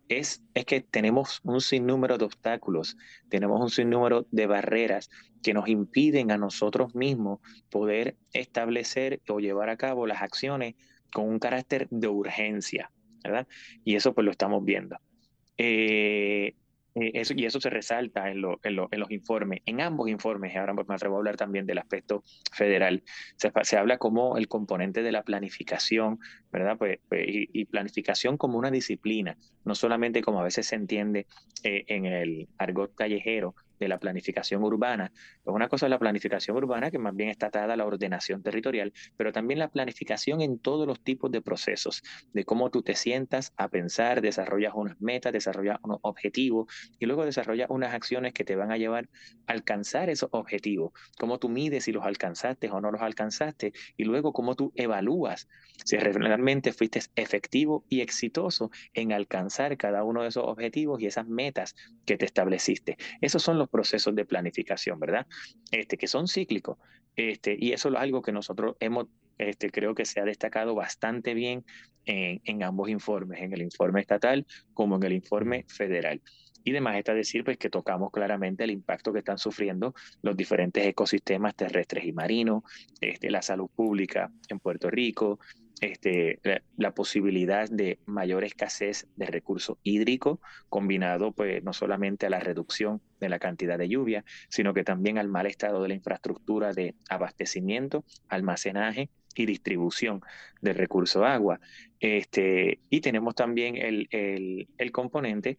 es, 0.09 0.43
es 0.53 0.65
que 0.65 0.81
tenemos 0.81 1.39
un 1.43 1.61
sinnúmero 1.61 2.17
de 2.17 2.25
obstáculos, 2.25 2.97
tenemos 3.29 3.61
un 3.61 3.69
sinnúmero 3.69 4.27
de 4.31 4.45
barreras 4.45 5.09
que 5.41 5.53
nos 5.53 5.69
impiden 5.69 6.31
a 6.31 6.37
nosotros 6.37 6.95
mismos 6.95 7.39
poder 7.69 8.17
establecer 8.33 9.21
o 9.29 9.39
llevar 9.39 9.69
a 9.69 9.77
cabo 9.77 10.05
las 10.05 10.21
acciones 10.21 10.75
con 11.13 11.29
un 11.29 11.39
carácter 11.39 11.87
de 11.91 12.09
urgencia, 12.09 12.91
¿verdad? 13.23 13.47
Y 13.85 13.95
eso 13.95 14.13
pues 14.13 14.25
lo 14.25 14.31
estamos 14.31 14.65
viendo. 14.65 14.97
Eh, 15.57 16.55
eh, 16.99 17.11
eso, 17.13 17.33
y 17.35 17.45
eso 17.45 17.59
se 17.59 17.69
resalta 17.69 18.29
en, 18.29 18.41
los 18.41 19.11
informes, 19.11 19.61
en 19.65 19.81
ambos 19.81 20.09
informes, 20.09 20.55
ahora 20.55 20.73
me 20.73 20.95
atrevo 20.95 21.15
a 21.15 21.17
hablar 21.19 21.37
también 21.37 21.65
del 21.65 21.77
aspecto 21.77 22.23
federal, 22.51 23.03
se, 23.35 23.51
se 23.63 23.77
habla 23.77 23.97
como 23.97 24.37
el 24.37 24.47
componente 24.47 25.01
de 25.01 25.11
la 25.11 25.23
planificación, 25.23 26.19
¿verdad? 26.51 26.77
Pues, 26.77 26.99
pues 27.07 27.25
y, 27.27 27.65
planificación 27.65 28.37
como 28.37 28.57
una 28.57 28.71
disciplina, 28.71 29.37
no 29.65 29.75
solamente 29.75 30.21
como 30.21 30.39
a 30.39 30.44
veces 30.44 30.68
se 30.68 30.75
entiende 30.75 31.27
eh, 31.63 31.85
en 31.87 32.06
el 32.06 32.47
argot 32.57 32.95
callejero, 32.95 33.56
de 33.80 33.88
la 33.88 34.00
planificación 34.00 34.64
urbana. 34.64 35.12
Una 35.44 35.68
cosa 35.68 35.86
es 35.86 35.90
la 35.90 36.00
planificación 36.00 36.57
urbana, 36.57 36.92
que 36.92 37.00
más 37.00 37.16
bien 37.16 37.30
está 37.30 37.48
atada 37.48 37.74
a 37.74 37.78
la 37.78 37.86
ordenación 37.86 38.44
territorial, 38.44 38.94
pero 39.18 39.31
también 39.31 39.59
la 39.59 39.69
planificación 39.69 40.42
en 40.42 40.59
todos 40.59 40.86
los 40.86 41.02
tipos 41.02 41.31
de 41.31 41.42
procesos, 41.42 42.04
de 42.33 42.45
cómo 42.45 42.69
tú 42.69 42.81
te 42.81 42.95
sientas 42.95 43.54
a 43.57 43.68
pensar, 43.69 44.21
desarrollas 44.21 44.74
unas 44.76 45.00
metas, 45.00 45.33
desarrollas 45.33 45.78
unos 45.83 46.00
objetivos 46.02 46.68
y 47.00 47.06
luego 47.06 47.26
desarrollas 47.26 47.69
unas 47.69 47.94
acciones 47.94 48.33
que 48.33 48.44
te 48.44 48.56
van 48.56 48.71
a 48.71 48.78
llevar 48.78 49.09
a 49.48 49.54
alcanzar 49.54 50.09
esos 50.09 50.30
objetivos, 50.31 50.92
cómo 51.18 51.40
tú 51.40 51.50
mides 51.50 51.86
si 51.86 51.92
los 51.92 52.06
alcanzaste 52.06 52.69
o 52.69 52.81
no 52.81 52.92
los 52.92 53.02
alcanzaste 53.02 53.74
y 53.98 54.04
luego 54.04 54.33
cómo 54.33 54.56
tú 54.56 54.71
evalúas 54.76 55.48
si 55.86 55.98
realmente 55.98 56.74
fuiste 56.74 57.02
efectivo 57.16 57.86
y 57.90 58.02
exitoso 58.02 58.71
en 58.94 59.14
alcanzar 59.14 59.78
cada 59.78 60.04
uno 60.04 60.24
de 60.24 60.30
esos 60.30 60.44
objetivos 60.45 61.02
y 61.02 61.06
esas 61.06 61.28
metas 61.28 61.76
que 62.06 62.18
te 62.18 62.26
estableciste. 62.26 62.98
Esos 63.21 63.44
son 63.44 63.57
los 63.57 63.69
procesos 63.69 64.16
de 64.16 64.26
planificación, 64.26 64.99
¿verdad? 64.99 65.28
Este, 65.71 65.97
que 65.97 66.07
son 66.07 66.28
cíclicos. 66.28 66.78
Este, 67.16 67.56
y 67.59 67.73
eso 67.73 67.90
es 67.90 67.95
algo 67.95 68.21
que 68.21 68.31
nosotros 68.31 68.76
hemos, 68.80 69.07
este, 69.38 69.71
creo 69.71 69.95
que 69.95 70.06
se 70.06 70.19
ha 70.19 70.26
destacado 70.26 70.76
bastante 70.76 71.33
bien 71.33 71.66
en, 72.06 72.42
en 72.45 72.64
ambos 72.64 72.90
informes, 72.90 73.42
en 73.42 73.54
el 73.54 73.61
informe 73.61 74.02
estatal 74.02 74.45
como 74.73 74.95
en 74.95 75.04
el 75.04 75.14
informe 75.14 75.66
federal. 75.68 76.21
Y 76.64 76.71
demás 76.71 76.97
está 76.97 77.14
decir 77.14 77.44
pues, 77.44 77.57
que 77.57 77.69
tocamos 77.69 78.11
claramente 78.11 78.64
el 78.64 78.71
impacto 78.71 79.14
que 79.14 79.19
están 79.19 79.38
sufriendo 79.38 79.94
los 80.21 80.35
diferentes 80.35 80.85
ecosistemas 80.85 81.56
terrestres 81.56 82.06
y 82.06 82.11
marinos, 82.11 82.64
este, 83.02 83.31
la 83.31 83.42
salud 83.42 83.69
pública 83.73 84.31
en 84.49 84.59
Puerto 84.59 84.90
Rico, 84.90 85.40
este, 85.81 86.40
la, 86.78 86.92
posibilidad 86.92 87.69
de 87.69 88.00
mayor 88.06 88.44
escasez 88.44 89.07
de 89.16 89.28
recursos 89.28 89.78
hídricos, 89.83 90.40
combinado 90.68 91.31
pues 91.31 91.64
no 91.64 91.74
solamente 91.74 92.26
a 92.26 92.30
la 92.30 92.40
reducción 92.40 93.02
de 93.19 93.30
la 93.30 93.40
cantidad 93.40 93.78
de 93.78 93.88
lluvia, 93.88 94.26
sino 94.50 94.74
que 94.74 94.83
también 94.83 95.18
al 95.18 95.28
mal 95.28 95.45
estado 95.45 95.81
de 95.81 95.90
la 95.90 95.94
infraestructura 95.94 96.74
de 96.74 96.95
abastecimiento, 97.09 98.04
almacenaje 98.28 99.09
y 99.36 99.45
distribución 99.45 100.21
del 100.62 100.76
recurso 100.76 101.26
agua. 101.26 101.59
Este, 102.00 102.80
y 102.90 103.02
tenemos 103.02 103.36
también 103.36 103.78
el, 103.78 104.07
el, 104.12 104.68
el 104.78 104.92
componente 104.92 105.57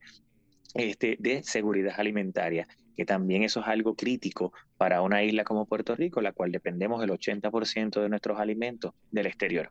este, 0.74 1.16
de 1.18 1.42
seguridad 1.42 1.94
alimentaria, 1.98 2.68
que 2.96 3.04
también 3.04 3.42
eso 3.42 3.60
es 3.60 3.66
algo 3.66 3.94
crítico 3.94 4.52
para 4.76 5.02
una 5.02 5.22
isla 5.24 5.44
como 5.44 5.66
Puerto 5.66 5.96
Rico, 5.96 6.20
la 6.20 6.32
cual 6.32 6.52
dependemos 6.52 7.00
del 7.00 7.10
80% 7.10 8.00
de 8.02 8.08
nuestros 8.08 8.38
alimentos 8.38 8.92
del 9.10 9.26
exterior. 9.26 9.70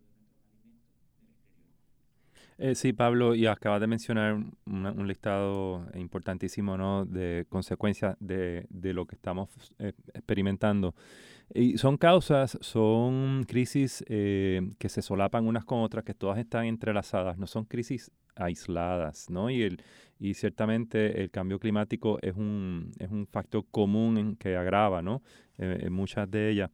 Eh, 2.61 2.75
sí, 2.75 2.91
Pablo, 2.91 3.35
y 3.35 3.47
acabas 3.47 3.79
de 3.79 3.87
mencionar 3.87 4.37
un 4.65 5.07
listado 5.07 5.87
importantísimo 5.95 6.77
¿no? 6.77 7.05
de 7.05 7.45
consecuencias 7.47 8.17
de, 8.19 8.67
de 8.69 8.91
lo 8.91 9.05
que 9.05 9.15
estamos 9.15 9.49
eh, 9.79 9.93
experimentando. 10.13 10.93
Y 11.53 11.77
son 11.77 11.95
causas, 11.95 12.57
son 12.59 13.45
crisis 13.47 14.03
eh, 14.09 14.73
que 14.77 14.89
se 14.89 15.01
solapan 15.01 15.47
unas 15.47 15.63
con 15.63 15.79
otras, 15.79 16.03
que 16.03 16.13
todas 16.13 16.37
están 16.37 16.65
entrelazadas, 16.65 17.37
no 17.37 17.47
son 17.47 17.63
crisis 17.63 18.11
aisladas, 18.35 19.29
¿no? 19.29 19.49
Y, 19.49 19.63
el, 19.63 19.81
y 20.19 20.33
ciertamente 20.33 21.21
el 21.21 21.31
cambio 21.31 21.59
climático 21.59 22.19
es 22.21 22.35
un, 22.35 22.91
es 22.99 23.09
un 23.09 23.25
factor 23.27 23.65
común 23.71 24.17
en 24.17 24.35
que 24.35 24.55
agrava, 24.57 25.01
¿no? 25.01 25.21
en 25.57 25.91
muchas 25.91 26.29
de 26.29 26.49
ellas. 26.49 26.71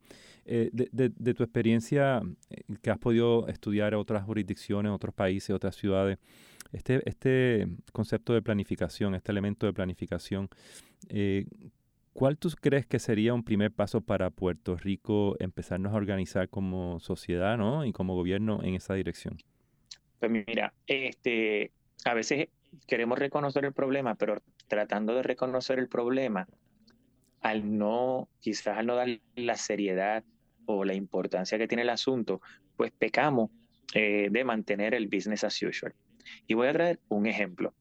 Eh, 0.48 0.70
de, 0.72 1.34
tu 1.34 1.42
experiencia 1.44 2.22
eh, 2.52 2.62
que 2.82 2.92
has 2.92 3.00
podido 3.00 3.48
estudiar 3.48 3.96
otras 3.96 4.24
jurisdicciones, 4.24 4.92
otros 4.92 5.14
países, 5.16 5.50
otras 5.50 5.76
ciudades, 5.76 6.20
este, 6.72 7.02
este 7.10 7.68
concepto 7.92 8.34
de 8.34 8.44
planificación, 8.44 9.16
este 9.16 9.32
elemento 9.32 9.66
de 9.66 9.74
planificación, 9.74 10.48
eh, 11.10 11.46
¿cuál 12.14 12.38
tú 12.38 12.52
crees 12.62 12.86
que 12.86 13.00
sería 13.00 13.34
un 13.34 13.44
primer 13.44 13.72
paso 13.72 14.02
para 14.02 14.30
Puerto 14.30 14.76
Rico 14.76 15.36
empezarnos 15.40 15.94
a 15.94 15.96
organizar 15.96 16.48
como 16.48 17.00
sociedad 17.00 17.58
¿no? 17.58 17.84
y 17.84 17.92
como 17.92 18.14
gobierno 18.14 18.62
en 18.62 18.76
esa 18.76 18.94
dirección? 18.94 19.38
Pues 20.20 20.32
mira, 20.32 20.74
este, 20.86 21.72
a 22.04 22.14
veces 22.14 22.50
queremos 22.88 23.20
reconocer 23.20 23.66
el 23.66 23.74
problema, 23.74 24.16
pero 24.16 24.42
tratando 24.68 25.16
de 25.16 25.24
reconocer 25.24 25.80
el 25.80 25.88
problema, 25.88 26.48
al 27.42 27.78
no, 27.78 28.30
quizás 28.40 28.78
al 28.78 28.88
no 28.88 28.96
dar 28.96 29.08
la 29.36 29.56
seriedad 29.56 30.24
o 30.66 30.84
la 30.84 30.94
importancia 30.94 31.58
que 31.58 31.68
tiene 31.68 31.84
el 31.84 31.90
asunto, 31.90 32.42
pues 32.76 32.92
pecamos 32.92 33.52
eh, 33.94 34.30
de 34.32 34.44
mantener 34.44 34.94
el 34.94 35.08
business 35.08 35.44
as 35.44 35.62
usual. 35.62 35.94
Y 36.48 36.56
voy 36.56 36.68
a 36.68 36.74
traer 36.74 37.00
un 37.08 37.28
ejemplo. 37.28 37.74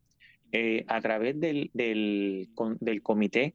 Eh, 0.53 0.85
a 0.87 1.01
través 1.01 1.41
del, 1.41 1.71
del, 1.73 2.49
del, 2.81 3.03
comité 3.03 3.55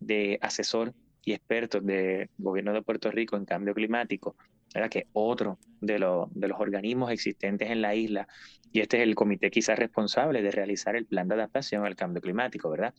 de 0.00 0.38
asesor 0.42 0.92
y 1.24 1.32
expertos 1.32 1.84
del 1.84 2.28
gobierno 2.36 2.74
de 2.74 2.82
Puerto 2.82 3.10
Rico 3.10 3.36
en 3.36 3.46
cambio 3.46 3.72
climático, 3.72 4.36
¿verdad? 4.74 4.90
que 4.90 5.06
otro 5.12 5.58
de, 5.80 5.98
los 5.98 6.28
de 6.32 6.48
los 6.48 6.60
organismos 6.60 7.10
existentes 7.10 7.70
en 7.70 7.82
la 7.82 7.94
isla, 7.94 8.28
y 8.72 8.80
este 8.80 8.98
es 8.98 9.04
el 9.04 9.14
comité 9.14 9.50
quizás 9.50 9.78
responsable 9.78 10.42
de 10.42 10.50
realizar 10.50 10.96
el 10.96 11.06
plan 11.06 11.28
de 11.28 11.34
adaptación 11.34 11.84
al 11.86 11.96
cambio 11.96 12.20
climático, 12.20 12.68
¿verdad? 12.70 12.94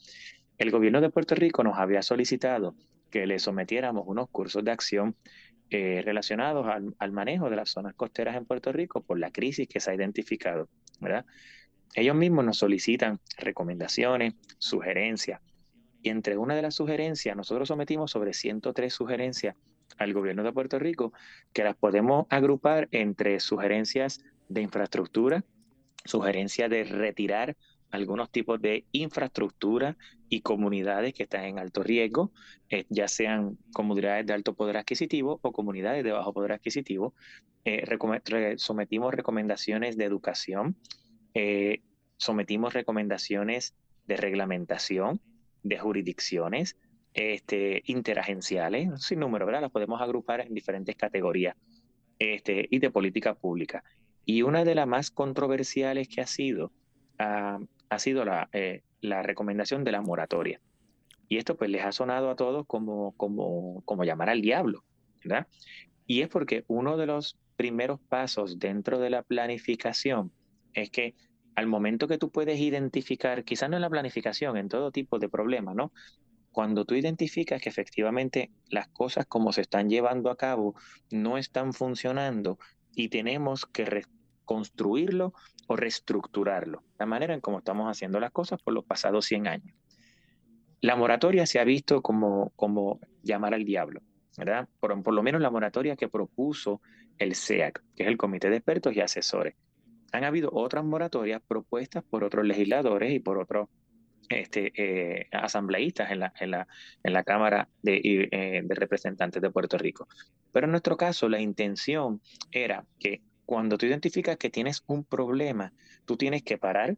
El 0.57 0.71
gobierno 0.71 1.01
de 1.01 1.11
Puerto 1.11 1.35
Rico 1.35 1.63
nos 1.63 1.77
había 1.77 2.01
solicitado 2.01 2.75
que 3.11 3.27
le 3.27 3.39
sometiéramos 3.39 4.05
unos 4.07 4.29
cursos 4.29 4.63
de 4.63 4.71
acción 4.71 5.15
eh, 5.69 6.01
relacionados 6.03 6.65
al, 6.97 7.11
manejo 7.11 7.49
de 7.49 7.57
las 7.57 7.69
zonas 7.69 7.93
costeras 7.93 8.35
en 8.35 8.45
Puerto 8.45 8.71
Rico 8.71 9.01
por 9.01 9.19
la 9.19 9.31
crisis 9.31 9.67
que 9.67 9.79
se 9.79 9.91
ha 9.91 9.95
identificado, 9.95 10.69
¿verdad? 10.99 11.25
Ellos 11.93 12.15
mismos 12.15 12.45
nos 12.45 12.57
solicitan 12.57 13.19
recomendaciones, 13.37 14.33
sugerencias, 14.57 15.41
y 16.01 16.09
entre 16.09 16.37
una 16.37 16.55
de 16.55 16.61
las 16.61 16.75
sugerencias, 16.75 17.35
nosotros 17.35 17.67
sometimos 17.67 18.11
sobre 18.11 18.33
103 18.33 18.93
sugerencias 18.93 19.55
al 19.97 20.13
gobierno 20.13 20.43
de 20.43 20.53
Puerto 20.53 20.79
Rico, 20.79 21.13
que 21.53 21.63
las 21.63 21.75
podemos 21.75 22.25
agrupar 22.29 22.87
entre 22.91 23.39
sugerencias 23.39 24.23
de 24.49 24.61
infraestructura, 24.61 25.43
sugerencias 26.05 26.69
de 26.69 26.83
retirar 26.83 27.55
algunos 27.91 28.29
tipos 28.31 28.61
de 28.61 28.85
infraestructura 28.91 29.97
y 30.29 30.41
comunidades 30.41 31.13
que 31.13 31.23
están 31.23 31.45
en 31.45 31.59
alto 31.59 31.83
riesgo, 31.83 32.31
eh, 32.69 32.85
ya 32.89 33.07
sean 33.07 33.57
comunidades 33.73 34.25
de 34.25 34.33
alto 34.33 34.53
poder 34.55 34.77
adquisitivo 34.77 35.39
o 35.41 35.51
comunidades 35.51 36.03
de 36.03 36.11
bajo 36.11 36.33
poder 36.33 36.53
adquisitivo. 36.53 37.13
Eh, 37.63 37.85
sometimos 38.57 39.13
recomendaciones 39.13 39.97
de 39.97 40.05
educación, 40.05 40.75
eh, 41.33 41.81
sometimos 42.17 42.73
recomendaciones 42.73 43.75
de 44.05 44.17
reglamentación, 44.17 45.21
de 45.63 45.77
jurisdicciones, 45.77 46.77
este, 47.17 47.81
interagenciales, 47.87 49.01
sin 49.01 49.19
número, 49.19 49.45
¿verdad? 49.47 49.61
Las 49.61 49.71
podemos 49.71 49.99
agrupar 50.01 50.41
en 50.41 50.53
diferentes 50.53 50.95
categorías 50.95 51.57
este, 52.19 52.67
y 52.69 52.77
de 52.77 52.91
política 52.91 53.33
pública. 53.33 53.83
Y 54.23 54.43
una 54.43 54.63
de 54.63 54.75
las 54.75 54.87
más 54.87 55.09
controversiales 55.09 56.07
que 56.07 56.21
ha 56.21 56.27
sido 56.27 56.71
ah, 57.17 57.59
ha 57.89 57.99
sido 57.99 58.23
la, 58.23 58.49
eh, 58.53 58.83
la 59.01 59.23
recomendación 59.23 59.83
de 59.83 59.91
la 59.91 60.01
moratoria. 60.01 60.61
Y 61.27 61.37
esto 61.37 61.57
pues 61.57 61.69
les 61.69 61.83
ha 61.83 61.91
sonado 61.91 62.29
a 62.29 62.35
todos 62.35 62.65
como, 62.67 63.13
como, 63.13 63.81
como 63.85 64.03
llamar 64.03 64.29
al 64.29 64.41
diablo, 64.41 64.83
¿verdad? 65.23 65.47
Y 66.05 66.21
es 66.21 66.29
porque 66.29 66.63
uno 66.67 66.97
de 66.97 67.07
los 67.07 67.37
primeros 67.55 67.99
pasos 67.99 68.59
dentro 68.59 68.99
de 68.99 69.09
la 69.09 69.23
planificación 69.23 70.31
es 70.73 70.89
que 70.89 71.15
al 71.55 71.65
momento 71.65 72.07
que 72.07 72.19
tú 72.19 72.29
puedes 72.29 72.59
identificar, 72.59 73.43
quizás 73.43 73.69
no 73.69 73.77
en 73.77 73.81
la 73.81 73.89
planificación, 73.89 74.57
en 74.57 74.69
todo 74.69 74.91
tipo 74.91 75.17
de 75.17 75.27
problemas, 75.27 75.75
¿no? 75.75 75.91
Cuando 76.57 76.85
tú 76.85 76.95
identificas 76.95 77.61
que 77.61 77.69
efectivamente 77.69 78.49
las 78.71 78.87
cosas 78.87 79.27
como 79.27 79.53
se 79.53 79.61
están 79.61 79.91
llevando 79.91 80.31
a 80.31 80.37
cabo 80.37 80.73
no 81.11 81.37
están 81.37 81.71
funcionando 81.71 82.57
y 82.95 83.09
tenemos 83.09 83.67
que 83.67 84.03
construirlo 84.43 85.35
o 85.67 85.75
reestructurarlo, 85.75 86.83
la 86.97 87.05
manera 87.05 87.35
en 87.35 87.41
cómo 87.41 87.59
estamos 87.59 87.87
haciendo 87.87 88.19
las 88.19 88.31
cosas 88.31 88.59
por 88.59 88.73
los 88.73 88.85
pasados 88.85 89.27
100 89.27 89.47
años. 89.47 89.75
La 90.81 90.95
moratoria 90.95 91.45
se 91.45 91.59
ha 91.59 91.63
visto 91.63 92.01
como, 92.01 92.51
como 92.55 93.01
llamar 93.21 93.53
al 93.53 93.63
diablo, 93.63 94.01
¿verdad? 94.35 94.67
Por, 94.79 95.03
por 95.03 95.13
lo 95.13 95.21
menos 95.21 95.41
la 95.41 95.51
moratoria 95.51 95.95
que 95.95 96.09
propuso 96.09 96.81
el 97.19 97.35
SEAC, 97.35 97.83
que 97.95 98.01
es 98.01 98.09
el 98.09 98.17
Comité 98.17 98.49
de 98.49 98.55
Expertos 98.55 98.95
y 98.95 99.01
Asesores. 99.01 99.53
Han 100.11 100.23
habido 100.23 100.49
otras 100.51 100.83
moratorias 100.83 101.39
propuestas 101.47 102.03
por 102.03 102.23
otros 102.23 102.47
legisladores 102.47 103.13
y 103.13 103.19
por 103.19 103.37
otros 103.37 103.69
este, 104.29 104.71
eh, 104.75 105.27
asambleístas 105.31 106.11
en 106.11 106.19
la, 106.19 106.33
en, 106.39 106.51
la, 106.51 106.67
en 107.03 107.13
la 107.13 107.23
Cámara 107.23 107.69
de, 107.81 108.01
eh, 108.31 108.61
de 108.63 108.75
Representantes 108.75 109.41
de 109.41 109.49
Puerto 109.49 109.77
Rico. 109.77 110.07
Pero 110.51 110.65
en 110.65 110.71
nuestro 110.71 110.97
caso, 110.97 111.29
la 111.29 111.39
intención 111.39 112.21
era 112.51 112.85
que 112.99 113.21
cuando 113.45 113.77
tú 113.77 113.85
identificas 113.85 114.37
que 114.37 114.49
tienes 114.49 114.83
un 114.87 115.05
problema, 115.05 115.73
tú 116.05 116.17
tienes 116.17 116.43
que 116.43 116.57
parar, 116.57 116.97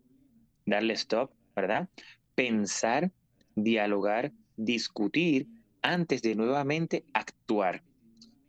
darle 0.65 0.93
stop, 0.93 1.31
¿verdad? 1.55 1.89
Pensar, 2.35 3.11
dialogar, 3.55 4.31
discutir 4.55 5.47
antes 5.81 6.21
de 6.21 6.35
nuevamente 6.35 7.05
actuar. 7.13 7.83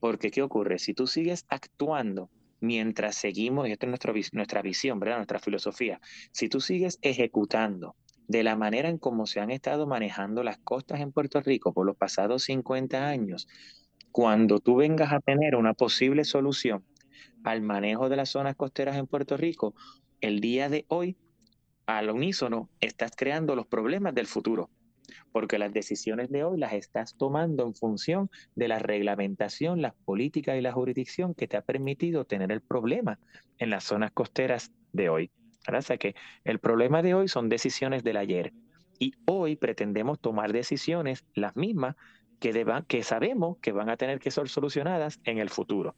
Porque, 0.01 0.31
¿qué 0.31 0.43
ocurre? 0.43 0.79
Si 0.79 0.95
tú 0.95 1.07
sigues 1.07 1.45
actuando 1.49 2.31
mientras 2.61 3.17
seguimos, 3.17 3.69
y 3.69 3.73
esta 3.73 3.87
es 3.87 3.91
nuestra, 3.91 4.13
nuestra 4.33 4.63
visión, 4.63 4.99
¿verdad? 4.99 5.17
Nuestra 5.17 5.39
filosofía, 5.39 6.01
si 6.33 6.49
tú 6.49 6.61
sigues 6.61 6.99
ejecutando 7.03 7.97
de 8.31 8.45
la 8.45 8.55
manera 8.55 8.89
en 8.89 8.97
cómo 8.97 9.27
se 9.27 9.41
han 9.41 9.51
estado 9.51 9.89
manejando 9.89 10.45
las 10.45 10.59
costas 10.59 11.01
en 11.01 11.11
Puerto 11.11 11.41
Rico 11.41 11.75
por 11.75 11.85
los 11.85 11.97
pasados 11.97 12.45
50 12.45 13.09
años, 13.09 13.49
cuando 14.13 14.61
tú 14.61 14.77
vengas 14.77 15.13
a 15.13 15.19
tener 15.19 15.57
una 15.57 15.75
posible 15.75 16.23
solución 16.23 16.85
al 17.43 17.61
manejo 17.61 18.09
de 18.09 18.15
las 18.15 18.29
zonas 18.29 18.55
costeras 18.55 18.97
en 18.97 19.09
Puerto 19.09 19.37
Rico, 19.37 19.75
el 20.21 20.39
día 20.39 20.69
de 20.69 20.85
hoy, 20.87 21.17
al 21.87 22.09
unísono, 22.09 22.71
estás 22.81 23.17
creando 23.17 23.57
los 23.57 23.67
problemas 23.67 24.15
del 24.15 24.29
futuro, 24.29 24.71
porque 25.33 25.59
las 25.59 25.73
decisiones 25.73 26.31
de 26.31 26.45
hoy 26.45 26.57
las 26.57 26.75
estás 26.75 27.17
tomando 27.17 27.67
en 27.67 27.75
función 27.75 28.31
de 28.55 28.69
la 28.69 28.79
reglamentación, 28.79 29.83
las 29.83 29.95
políticas 30.05 30.57
y 30.57 30.61
la 30.61 30.71
jurisdicción 30.71 31.35
que 31.35 31.49
te 31.49 31.57
ha 31.57 31.63
permitido 31.63 32.25
tener 32.27 32.53
el 32.53 32.61
problema 32.61 33.19
en 33.59 33.71
las 33.71 33.83
zonas 33.83 34.13
costeras 34.13 34.71
de 34.93 35.09
hoy. 35.09 35.33
O 35.69 35.83
sea 35.83 35.99
que 35.99 36.15
el 36.45 36.59
problema 36.59 37.03
de 37.03 37.15
hoy 37.15 37.29
son 37.29 37.49
decisiones 37.49 38.03
del 38.03 38.17
ayer 38.17 38.53
y 38.99 39.15
hoy 39.27 39.57
pretendemos 39.57 40.21
tomar 40.21 40.53
decisiones 40.53 41.25
las 41.35 41.57
mismas 41.57 41.97
que, 42.39 42.53
deban, 42.53 42.85
que 42.85 43.03
sabemos 43.03 43.59
que 43.59 43.73
van 43.73 43.91
a 43.91 43.97
tener 43.97 44.19
que 44.21 44.31
ser 44.31 44.49
solucionadas 44.49 45.21
en 45.25 45.39
el 45.39 45.51
futuro. 45.51 45.97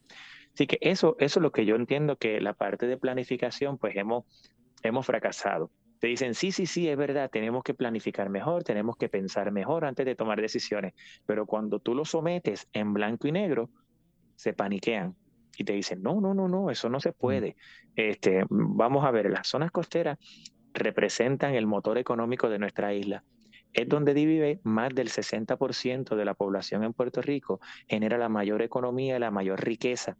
Así 0.54 0.66
que 0.66 0.78
eso, 0.80 1.16
eso 1.18 1.40
es 1.40 1.42
lo 1.42 1.52
que 1.52 1.64
yo 1.64 1.76
entiendo 1.76 2.16
que 2.16 2.40
la 2.40 2.52
parte 2.52 2.86
de 2.86 2.96
planificación, 2.96 3.78
pues 3.78 3.96
hemos, 3.96 4.24
hemos 4.82 5.06
fracasado. 5.06 5.70
Te 5.98 6.08
dicen, 6.08 6.34
sí, 6.34 6.50
sí, 6.50 6.66
sí, 6.66 6.88
es 6.88 6.96
verdad, 6.96 7.30
tenemos 7.30 7.62
que 7.62 7.74
planificar 7.74 8.28
mejor, 8.28 8.64
tenemos 8.64 8.96
que 8.96 9.08
pensar 9.08 9.52
mejor 9.52 9.84
antes 9.84 10.04
de 10.04 10.16
tomar 10.16 10.40
decisiones. 10.40 10.94
Pero 11.26 11.46
cuando 11.46 11.78
tú 11.78 11.94
lo 11.94 12.04
sometes 12.04 12.68
en 12.72 12.92
blanco 12.92 13.28
y 13.28 13.32
negro, 13.32 13.70
se 14.34 14.52
paniquean 14.52 15.14
y 15.56 15.64
te 15.64 15.72
dicen, 15.72 16.02
no, 16.02 16.20
no, 16.20 16.34
no, 16.34 16.48
no, 16.48 16.70
eso 16.70 16.88
no 16.88 17.00
se 17.00 17.10
mm. 17.10 17.14
puede. 17.14 17.56
Este, 17.96 18.44
vamos 18.48 19.04
a 19.04 19.10
ver, 19.10 19.30
las 19.30 19.48
zonas 19.48 19.70
costeras 19.70 20.18
representan 20.72 21.54
el 21.54 21.66
motor 21.66 21.98
económico 21.98 22.48
de 22.48 22.58
nuestra 22.58 22.94
isla. 22.94 23.24
Es 23.72 23.88
donde 23.88 24.12
vive 24.12 24.60
más 24.64 24.94
del 24.94 25.08
60% 25.08 26.14
de 26.14 26.24
la 26.24 26.34
población 26.34 26.84
en 26.84 26.92
Puerto 26.92 27.22
Rico, 27.22 27.60
genera 27.88 28.18
la 28.18 28.28
mayor 28.28 28.62
economía, 28.62 29.18
la 29.18 29.30
mayor 29.30 29.64
riqueza 29.64 30.16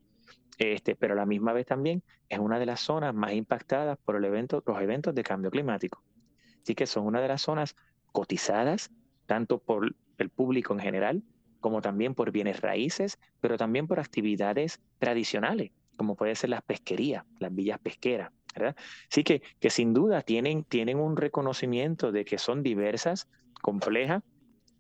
este, 0.59 0.95
pero 0.95 1.15
a 1.15 1.17
la 1.17 1.27
misma 1.27 1.53
vez 1.53 1.67
también 1.67 2.03
es 2.29 2.39
una 2.39 2.59
de 2.59 2.67
las 2.67 2.81
zonas 2.81 3.15
más 3.15 3.33
impactadas 3.33 3.99
por 3.99 4.17
el 4.17 4.25
evento, 4.25 4.63
los 4.67 4.81
eventos 4.81 5.15
de 5.15 5.23
cambio 5.23 5.51
climático. 5.51 6.03
Así 6.63 6.75
que 6.75 6.87
son 6.87 7.07
una 7.07 7.21
de 7.21 7.29
las 7.29 7.43
zonas 7.43 7.75
cotizadas, 8.13 8.91
tanto 9.27 9.59
por 9.59 9.95
el 10.19 10.31
público 10.31 10.75
en 10.75 10.81
general, 10.81 11.23
como 11.63 11.81
también 11.81 12.15
por 12.15 12.31
bienes 12.31 12.61
raíces, 12.61 13.19
pero 13.41 13.57
también 13.57 13.87
por 13.87 13.99
actividades 13.99 14.81
tradicionales, 14.99 15.71
como 15.97 16.17
puede 16.17 16.35
ser 16.35 16.51
las 16.51 16.63
pesquerías, 16.63 17.25
las 17.39 17.55
villas 17.55 17.79
pesqueras, 17.79 18.31
¿verdad? 18.55 18.77
Así 19.11 19.25
que, 19.25 19.41
que 19.61 19.71
sin 19.71 19.95
duda 19.95 20.21
tienen, 20.21 20.65
tienen 20.65 20.99
un 20.99 21.17
reconocimiento 21.17 22.13
de 22.13 22.27
que 22.27 22.37
son 22.37 22.63
diversas, 22.63 23.29
complejas, 23.63 24.23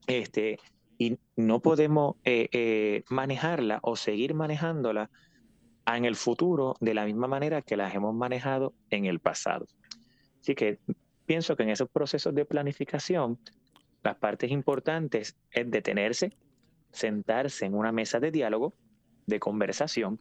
este, 0.06 0.58
y 0.98 1.18
no 1.36 1.60
podemos 1.60 2.16
eh, 2.24 2.48
eh, 2.52 3.04
manejarla 3.08 3.78
o 3.82 3.96
seguir 3.96 4.34
manejándola 4.34 5.08
en 5.86 6.04
el 6.04 6.16
futuro 6.16 6.74
de 6.80 6.94
la 6.94 7.06
misma 7.06 7.28
manera 7.28 7.62
que 7.62 7.76
las 7.76 7.94
hemos 7.94 8.14
manejado 8.14 8.74
en 8.90 9.06
el 9.06 9.20
pasado. 9.20 9.66
Así 10.40 10.54
que 10.54 10.78
pienso 11.26 11.56
que 11.56 11.62
en 11.62 11.70
esos 11.70 11.88
procesos 11.88 12.34
de 12.34 12.44
planificación, 12.44 13.38
las 14.02 14.16
partes 14.16 14.50
importantes 14.50 15.36
es 15.52 15.70
detenerse, 15.70 16.32
sentarse 16.92 17.66
en 17.66 17.74
una 17.74 17.92
mesa 17.92 18.20
de 18.20 18.30
diálogo, 18.30 18.74
de 19.26 19.40
conversación, 19.40 20.20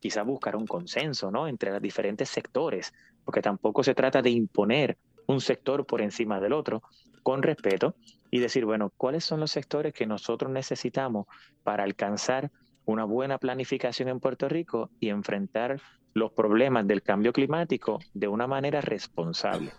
quizá 0.00 0.22
buscar 0.22 0.56
un 0.56 0.66
consenso 0.66 1.30
¿no? 1.30 1.48
entre 1.48 1.70
los 1.70 1.80
diferentes 1.80 2.28
sectores, 2.28 2.92
porque 3.24 3.40
tampoco 3.40 3.82
se 3.82 3.94
trata 3.94 4.20
de 4.20 4.30
imponer 4.30 4.98
un 5.26 5.40
sector 5.40 5.86
por 5.86 6.02
encima 6.02 6.40
del 6.40 6.52
otro, 6.52 6.82
con 7.22 7.42
respeto, 7.42 7.96
y 8.30 8.38
decir, 8.38 8.66
bueno, 8.66 8.92
¿cuáles 8.96 9.24
son 9.24 9.40
los 9.40 9.50
sectores 9.50 9.94
que 9.94 10.06
nosotros 10.06 10.50
necesitamos 10.50 11.26
para 11.62 11.84
alcanzar 11.84 12.50
una 12.84 13.04
buena 13.04 13.38
planificación 13.38 14.08
en 14.08 14.20
Puerto 14.20 14.48
Rico 14.48 14.90
y 15.00 15.08
enfrentar 15.08 15.80
los 16.12 16.32
problemas 16.32 16.86
del 16.86 17.02
cambio 17.02 17.32
climático 17.32 18.00
de 18.12 18.28
una 18.28 18.46
manera 18.46 18.80
responsable? 18.82 19.72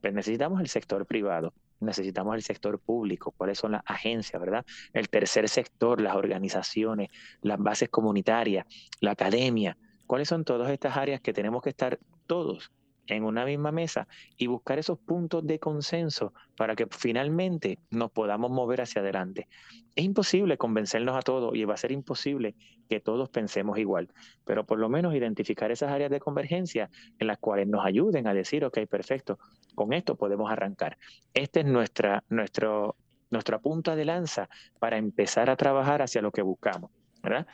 Pues 0.00 0.14
necesitamos 0.14 0.60
el 0.60 0.68
sector 0.68 1.06
privado, 1.06 1.54
necesitamos 1.82 2.34
el 2.34 2.42
sector 2.42 2.78
público, 2.78 3.32
cuáles 3.36 3.58
son 3.58 3.72
las 3.72 3.82
agencias, 3.86 4.40
¿verdad? 4.40 4.64
El 4.92 5.08
tercer 5.08 5.48
sector, 5.48 6.00
las 6.00 6.16
organizaciones, 6.16 7.10
las 7.40 7.58
bases 7.58 7.88
comunitarias, 7.88 8.66
la 9.00 9.12
academia, 9.12 9.76
cuáles 10.06 10.28
son 10.28 10.44
todas 10.44 10.70
estas 10.70 10.96
áreas 10.96 11.20
que 11.20 11.32
tenemos 11.32 11.62
que 11.62 11.70
estar 11.70 11.98
todos 12.26 12.70
en 13.06 13.24
una 13.24 13.44
misma 13.44 13.72
mesa 13.72 14.06
y 14.36 14.46
buscar 14.46 14.78
esos 14.78 14.98
puntos 14.98 15.46
de 15.46 15.58
consenso 15.58 16.32
para 16.56 16.76
que 16.76 16.86
finalmente 16.90 17.78
nos 17.90 18.10
podamos 18.10 18.50
mover 18.50 18.82
hacia 18.82 19.00
adelante. 19.00 19.48
Es 19.94 20.04
imposible 20.04 20.56
convencernos 20.56 21.16
a 21.16 21.22
todos 21.22 21.54
y 21.54 21.64
va 21.64 21.74
a 21.74 21.78
ser 21.78 21.92
imposible 21.92 22.54
que 22.92 23.00
todos 23.00 23.30
pensemos 23.30 23.78
igual, 23.78 24.10
pero 24.44 24.66
por 24.66 24.78
lo 24.78 24.90
menos 24.90 25.14
identificar 25.14 25.70
esas 25.70 25.90
áreas 25.90 26.10
de 26.10 26.20
convergencia 26.20 26.90
en 27.18 27.26
las 27.26 27.38
cuales 27.38 27.66
nos 27.66 27.86
ayuden 27.86 28.26
a 28.26 28.34
decir, 28.34 28.66
ok, 28.66 28.80
perfecto, 28.86 29.38
con 29.74 29.94
esto 29.94 30.14
podemos 30.14 30.52
arrancar. 30.52 30.98
Esta 31.32 31.60
es 31.60 31.66
nuestra, 31.66 32.22
nuestro, 32.28 32.96
nuestra 33.30 33.60
punta 33.60 33.96
de 33.96 34.04
lanza 34.04 34.50
para 34.78 34.98
empezar 34.98 35.48
a 35.48 35.56
trabajar 35.56 36.02
hacia 36.02 36.20
lo 36.20 36.32
que 36.32 36.42
buscamos. 36.42 36.90
¿verdad? 37.22 37.46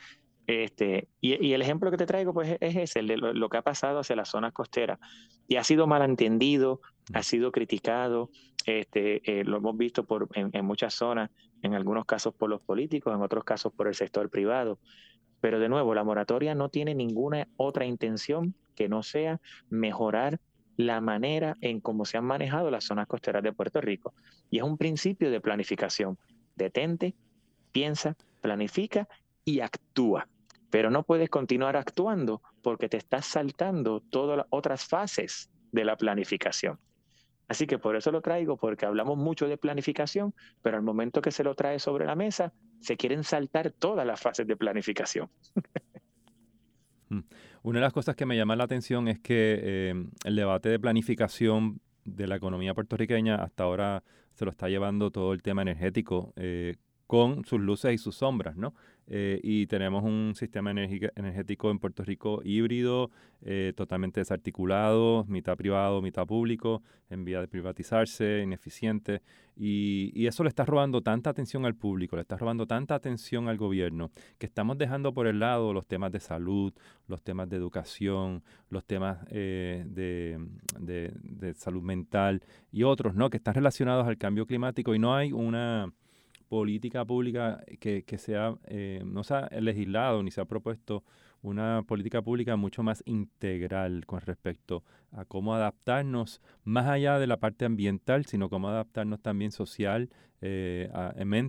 Este, 0.45 1.07
y, 1.21 1.53
el 1.53 1.61
ejemplo 1.61 1.91
que 1.91 1.97
te 1.97 2.07
traigo 2.07 2.33
pues 2.33 2.57
es 2.59 2.75
ese, 2.75 3.01
de 3.03 3.15
lo, 3.15 3.49
que 3.49 3.57
ha 3.57 3.61
pasado 3.61 3.99
hacia 3.99 4.15
las 4.15 4.29
zonas 4.29 4.51
costeras. 4.51 4.99
Y 5.47 5.55
ha 5.55 5.63
sido 5.63 5.87
malentendido, 5.87 6.81
ha 7.13 7.23
sido 7.23 7.51
criticado, 7.53 8.29
este, 8.65 9.21
eh, 9.23 9.43
lo 9.45 9.57
hemos 9.57 9.77
visto 9.77 10.05
por, 10.05 10.27
en, 10.33 10.65
muchas 10.65 10.95
zonas, 10.95 11.29
en 11.61 11.75
algunos 11.75 12.05
casos 12.05 12.33
por 12.33 12.49
los 12.49 12.61
políticos, 12.61 13.13
en 13.15 13.21
otros 13.21 13.43
casos 13.43 13.71
por 13.71 13.87
el 13.87 13.93
sector 13.93 14.29
privado. 14.29 14.79
Pero 15.41 15.59
de 15.59 15.69
nuevo, 15.69 15.93
la 15.93 16.03
moratoria 16.03 16.55
no 16.55 16.69
tiene 16.69 16.95
ninguna 16.95 17.47
otra 17.57 17.85
intención 17.85 18.55
que 18.75 18.89
no 18.89 19.03
sea 19.03 19.39
mejorar 19.69 20.39
la 20.77 21.01
manera 21.01 21.55
en 21.61 21.81
cómo 21.81 22.05
se 22.05 22.17
han 22.17 22.25
manejado 22.25 22.71
las 22.71 22.85
zonas 22.85 23.07
costeras 23.07 23.43
de 23.43 23.53
Puerto 23.53 23.81
Rico. 23.81 24.13
Y 24.49 24.57
es 24.57 24.63
un 24.63 24.77
principio 24.77 25.29
de 25.29 25.41
planificación. 25.41 26.17
Detente, 26.55 27.15
piensa, 27.71 28.15
planifica 28.41 29.07
y 29.43 29.59
actúa 29.59 30.27
pero 30.69 30.89
no 30.89 31.03
puedes 31.03 31.29
continuar 31.29 31.75
actuando 31.75 32.41
porque 32.61 32.89
te 32.89 32.97
estás 32.97 33.25
saltando 33.25 34.01
todas 34.01 34.37
las 34.37 34.45
otras 34.49 34.85
fases 34.85 35.49
de 35.71 35.85
la 35.85 35.97
planificación. 35.97 36.79
Así 37.47 37.65
que 37.65 37.79
por 37.79 37.95
eso 37.95 38.11
lo 38.11 38.21
traigo, 38.21 38.57
porque 38.57 38.85
hablamos 38.85 39.17
mucho 39.17 39.47
de 39.47 39.57
planificación, 39.57 40.35
pero 40.61 40.77
al 40.77 40.83
momento 40.83 41.21
que 41.21 41.31
se 41.31 41.43
lo 41.43 41.55
trae 41.55 41.79
sobre 41.79 42.05
la 42.05 42.15
mesa, 42.15 42.53
se 42.79 42.97
quieren 42.97 43.23
saltar 43.23 43.71
todas 43.71 44.05
las 44.05 44.19
fases 44.19 44.47
de 44.47 44.55
planificación. 44.55 45.29
Mm. 47.11 47.21
Una 47.63 47.79
de 47.79 47.85
las 47.85 47.93
cosas 47.93 48.15
que 48.15 48.27
me 48.27 48.37
llama 48.37 48.55
la 48.55 48.65
atención 48.65 49.07
es 49.07 49.19
que 49.19 49.59
eh, 49.63 49.93
el 50.25 50.35
debate 50.35 50.69
de 50.69 50.79
planificación 50.79 51.81
de 52.05 52.27
la 52.27 52.35
economía 52.35 52.75
puertorriqueña 52.75 53.33
hasta 53.35 53.63
ahora 53.63 54.03
se 54.33 54.45
lo 54.45 54.51
está 54.51 54.69
llevando 54.69 55.09
todo 55.09 55.33
el 55.33 55.41
tema 55.41 55.63
energético 55.63 56.33
eh, 56.35 56.75
con 57.09 57.43
sus 57.43 57.59
luces 57.59 57.91
y 57.91 57.97
sus 57.97 58.17
sombras, 58.17 58.55
¿no? 58.55 58.75
Eh, 59.07 59.39
y 59.41 59.65
tenemos 59.65 60.03
un 60.03 60.33
sistema 60.35 60.69
energético 60.69 61.71
en 61.71 61.79
Puerto 61.79 62.03
Rico 62.03 62.41
híbrido, 62.43 63.09
eh, 63.41 63.73
totalmente 63.75 64.19
desarticulado, 64.19 65.25
mitad 65.27 65.57
privado, 65.57 66.03
mitad 66.03 66.27
público, 66.27 66.83
en 67.09 67.25
vía 67.25 67.41
de 67.41 67.47
privatizarse, 67.47 68.43
ineficiente. 68.43 69.23
Y, 69.57 70.11
y, 70.13 70.27
eso 70.27 70.43
le 70.43 70.49
está 70.49 70.65
robando 70.65 71.01
tanta 71.01 71.31
atención 71.31 71.65
al 71.65 71.73
público, 71.73 72.15
le 72.15 72.21
está 72.21 72.37
robando 72.37 72.67
tanta 72.67 72.93
atención 72.93 73.49
al 73.49 73.57
gobierno, 73.57 74.11
que 74.37 74.45
estamos 74.45 74.77
dejando 74.77 75.11
por 75.11 75.25
el 75.25 75.39
lado 75.39 75.73
los 75.73 75.87
temas 75.87 76.11
de 76.11 76.19
salud, 76.19 76.71
los 77.07 77.23
temas 77.23 77.49
de 77.49 77.57
educación, 77.57 78.43
los 78.69 78.85
temas 78.85 79.17
eh, 79.31 79.83
de, 79.87 80.37
de, 80.79 81.11
de 81.23 81.55
salud 81.55 81.81
mental 81.81 82.43
y 82.71 82.83
otros, 82.83 83.15
¿no? 83.15 83.31
Que 83.31 83.37
están 83.37 83.55
relacionados 83.55 84.07
al 84.07 84.19
cambio 84.19 84.45
climático 84.45 84.93
y 84.93 84.99
no 84.99 85.15
hay 85.15 85.31
una 85.31 85.91
política 86.49 87.05
pública 87.05 87.63
que, 87.79 88.03
que 88.03 88.17
sea, 88.17 88.55
eh, 88.65 89.01
no 89.05 89.23
se 89.23 89.35
ha 89.35 89.49
legislado 89.61 90.21
ni 90.23 90.31
se 90.31 90.41
ha 90.41 90.45
propuesto 90.45 91.03
una 91.41 91.83
política 91.87 92.21
pública 92.21 92.57
mucho 92.57 92.83
más 92.83 93.01
integral 93.05 94.05
con 94.05 94.19
respecto 94.21 94.83
a 95.11 95.23
cómo 95.25 95.55
adaptarnos 95.55 96.41
más 96.65 96.87
allá 96.87 97.17
de 97.17 97.27
la 97.27 97.37
parte 97.37 97.65
ambiental, 97.65 98.25
sino 98.25 98.49
cómo 98.49 98.67
adaptarnos 98.67 99.21
también 99.21 99.51
social, 99.51 100.09
eh, 100.41 100.89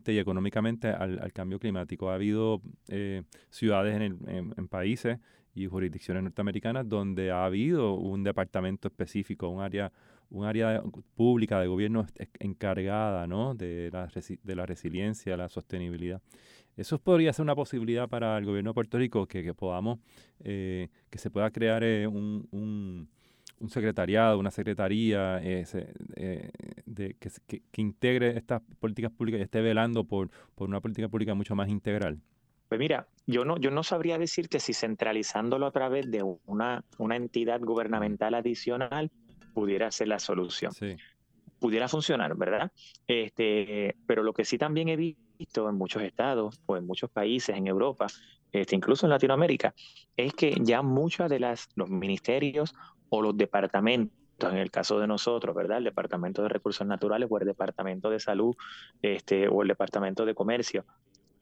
y 0.07 0.19
económicamente 0.19 0.89
al, 0.89 1.33
cambio 1.33 1.59
climático. 1.59 2.11
Ha 2.11 2.15
habido 2.15 2.61
eh, 2.89 3.23
ciudades 3.49 4.01
en, 4.01 4.55
en, 4.57 4.69
países 4.69 5.19
y 5.55 5.67
jurisdicciones 5.67 6.23
norteamericanas 6.23 6.89
donde 6.89 7.31
ha 7.31 7.45
habido 7.45 7.95
un 7.95 8.25
departamento 8.25 8.89
específico, 8.89 9.49
un 9.49 9.63
área 9.63 9.93
un 10.31 10.45
área 10.45 10.83
pública 11.15 11.61
de 11.61 11.67
gobierno 11.67 12.07
encargada 12.39 13.27
¿no? 13.27 13.55
de, 13.55 13.91
la, 13.93 14.09
de 14.43 14.55
la 14.55 14.67
resiliencia, 14.67 15.37
la 15.37 15.49
sostenibilidad. 15.49 16.23
Eso 16.77 16.99
podría 16.99 17.33
ser 17.33 17.43
una 17.43 17.55
posibilidad 17.55 18.09
para 18.09 18.39
el 18.39 18.45
gobierno 18.45 18.71
de 18.71 18.75
Puerto 18.75 18.99
Rico, 18.99 19.27
que, 19.27 19.53
podamos, 19.55 19.99
eh, 20.45 20.89
que 21.11 21.19
se 21.19 21.31
pueda 21.31 21.51
crear 21.51 21.83
eh, 21.85 22.07
un, 22.07 22.49
un, 22.53 23.69
secretariado, 23.69 24.39
una 24.39 24.51
secretaría 24.51 25.41
eh, 25.43 25.67
de, 26.87 27.17
que, 27.19 27.31
que, 27.71 27.83
integre 27.83 28.39
estas 28.39 28.63
políticas 28.79 29.13
públicas 29.13 29.41
y 29.41 29.43
esté 29.43 29.61
velando 29.61 30.05
por, 30.05 30.31
por 30.55 30.69
una 30.69 30.81
política 30.81 31.09
pública 31.09 31.35
mucho 31.35 31.55
más 31.55 31.69
integral. 31.69 32.19
Pues 32.69 32.79
mira, 32.79 33.09
yo 33.27 33.45
no, 33.45 33.59
yo 33.59 33.73
no 33.73 33.83
sabría 33.83 34.17
decirte 34.17 34.61
si 34.61 34.73
centralizándolo 34.73 35.67
a 35.67 35.73
través 35.73 36.09
de 36.09 36.23
una, 36.47 36.85
una 36.99 37.17
entidad 37.17 37.61
gubernamental 37.61 38.33
adicional 38.35 39.11
pudiera 39.53 39.91
ser 39.91 40.09
la 40.09 40.19
solución. 40.19 40.73
Pudiera 41.59 41.89
funcionar, 41.89 42.37
¿verdad? 42.37 42.73
Este, 43.07 43.95
pero 44.07 44.23
lo 44.23 44.33
que 44.33 44.45
sí 44.45 44.57
también 44.57 44.89
he 44.89 44.97
visto 44.97 45.69
en 45.69 45.77
muchos 45.77 46.03
estados 46.03 46.61
o 46.67 46.77
en 46.77 46.87
muchos 46.87 47.11
países 47.11 47.57
en 47.57 47.67
Europa, 47.67 48.07
este, 48.53 48.77
incluso 48.77 49.07
en 49.07 49.11
Latinoamérica, 49.11 49.75
es 50.17 50.33
que 50.33 50.57
ya 50.61 50.83
muchos 50.83 51.29
de 51.29 51.39
las, 51.39 51.69
los 51.75 51.91
ministerios 51.91 52.75
o 53.11 53.21
los 53.21 53.37
departamentos, 53.37 54.15
en 54.41 54.57
el 54.57 54.71
caso 54.71 54.99
de 54.99 55.07
nosotros, 55.07 55.55
¿verdad? 55.55 55.79
El 55.79 55.85
Departamento 55.85 56.43
de 56.43 56.49
Recursos 56.49 56.87
Naturales 56.87 57.29
o 57.31 57.39
el 57.39 57.47
Departamento 57.47 58.09
de 58.09 58.21
Salud 58.21 58.57
este, 59.03 59.49
o 59.49 59.63
el 59.63 59.69
Departamento 59.69 60.25
de 60.25 60.35
Comercio, 60.35 60.87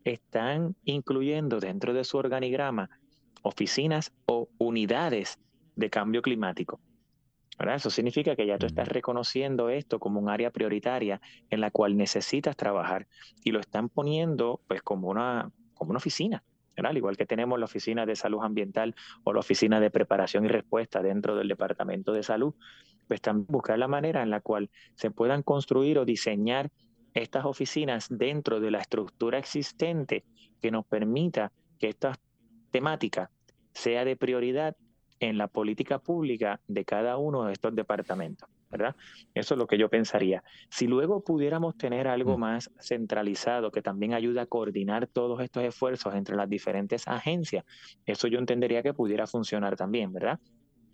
están 0.04 0.74
incluyendo 0.84 1.60
dentro 1.60 1.92
de 1.92 2.02
su 2.02 2.16
organigrama 2.16 2.90
oficinas 3.42 4.12
o 4.26 4.48
unidades 4.58 5.38
de 5.76 5.90
cambio 5.90 6.22
climático. 6.22 6.80
Eso 7.58 7.90
significa 7.90 8.36
que 8.36 8.46
ya 8.46 8.56
tú 8.56 8.66
estás 8.66 8.88
reconociendo 8.88 9.68
esto 9.68 9.98
como 9.98 10.20
un 10.20 10.28
área 10.28 10.50
prioritaria 10.50 11.20
en 11.50 11.60
la 11.60 11.70
cual 11.70 11.96
necesitas 11.96 12.56
trabajar 12.56 13.08
y 13.44 13.50
lo 13.50 13.60
están 13.60 13.88
poniendo 13.88 14.60
pues 14.68 14.82
como 14.82 15.08
una, 15.08 15.50
como 15.74 15.90
una 15.90 15.98
oficina. 15.98 16.42
Al 16.76 16.96
igual 16.96 17.16
que 17.16 17.26
tenemos 17.26 17.58
la 17.58 17.64
oficina 17.64 18.06
de 18.06 18.14
salud 18.14 18.38
ambiental 18.42 18.94
o 19.24 19.32
la 19.32 19.40
oficina 19.40 19.80
de 19.80 19.90
preparación 19.90 20.44
y 20.44 20.48
respuesta 20.48 21.02
dentro 21.02 21.34
del 21.34 21.48
departamento 21.48 22.12
de 22.12 22.22
salud, 22.22 22.54
pues 23.08 23.20
también 23.20 23.46
buscar 23.48 23.78
la 23.78 23.88
manera 23.88 24.22
en 24.22 24.30
la 24.30 24.40
cual 24.40 24.70
se 24.94 25.10
puedan 25.10 25.42
construir 25.42 25.98
o 25.98 26.04
diseñar 26.04 26.70
estas 27.14 27.44
oficinas 27.44 28.06
dentro 28.08 28.60
de 28.60 28.70
la 28.70 28.78
estructura 28.78 29.38
existente 29.38 30.24
que 30.62 30.70
nos 30.70 30.86
permita 30.86 31.50
que 31.80 31.88
esta 31.88 32.16
temática 32.70 33.30
sea 33.72 34.04
de 34.04 34.16
prioridad 34.16 34.76
en 35.20 35.38
la 35.38 35.48
política 35.48 35.98
pública 35.98 36.60
de 36.66 36.84
cada 36.84 37.16
uno 37.16 37.44
de 37.44 37.52
estos 37.52 37.74
departamentos. 37.74 38.48
¿verdad? 38.70 38.94
Eso 39.34 39.54
es 39.54 39.58
lo 39.58 39.66
que 39.66 39.78
yo 39.78 39.88
pensaría. 39.88 40.42
Si 40.68 40.86
luego 40.86 41.24
pudiéramos 41.24 41.76
tener 41.76 42.06
algo 42.06 42.36
mm. 42.36 42.40
más 42.40 42.70
centralizado 42.80 43.70
que 43.70 43.82
también 43.82 44.14
ayude 44.14 44.40
a 44.40 44.46
coordinar 44.46 45.06
todos 45.06 45.40
estos 45.40 45.64
esfuerzos 45.64 46.14
entre 46.14 46.36
las 46.36 46.48
diferentes 46.48 47.08
agencias, 47.08 47.64
eso 48.04 48.28
yo 48.28 48.38
entendería 48.38 48.82
que 48.82 48.94
pudiera 48.94 49.26
funcionar 49.26 49.76
también, 49.76 50.12
¿verdad? 50.12 50.38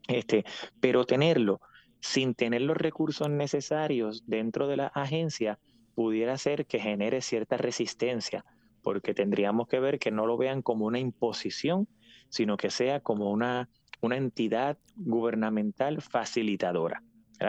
Este, 0.07 0.45
pero 0.81 1.05
tenerlo 1.05 1.61
sin 2.01 2.35
tener 2.35 2.63
los 2.63 2.77
recursos 2.77 3.31
necesarios 3.31 4.25
dentro 4.27 4.69
de 4.69 4.77
la 4.77 4.89
agencia 4.89 5.59
pudiera 5.95 6.37
ser 6.37 6.67
que 6.67 6.79
genere 6.79 7.23
cierta 7.23 7.57
resistencia, 7.57 8.45
porque 8.83 9.15
tendríamos 9.15 9.69
que 9.69 9.81
ver 9.81 9.99
que 9.99 10.11
no 10.11 10.27
lo 10.27 10.37
vean 10.37 10.61
como 10.61 10.85
una 10.85 10.99
imposición, 10.99 11.89
sino 12.29 12.57
que 12.57 12.69
sea 12.69 13.01
como 13.01 13.31
una, 13.31 13.71
una 14.05 14.17
entidad 14.17 14.79
gubernamental 14.97 16.01
facilitadora. 16.03 17.03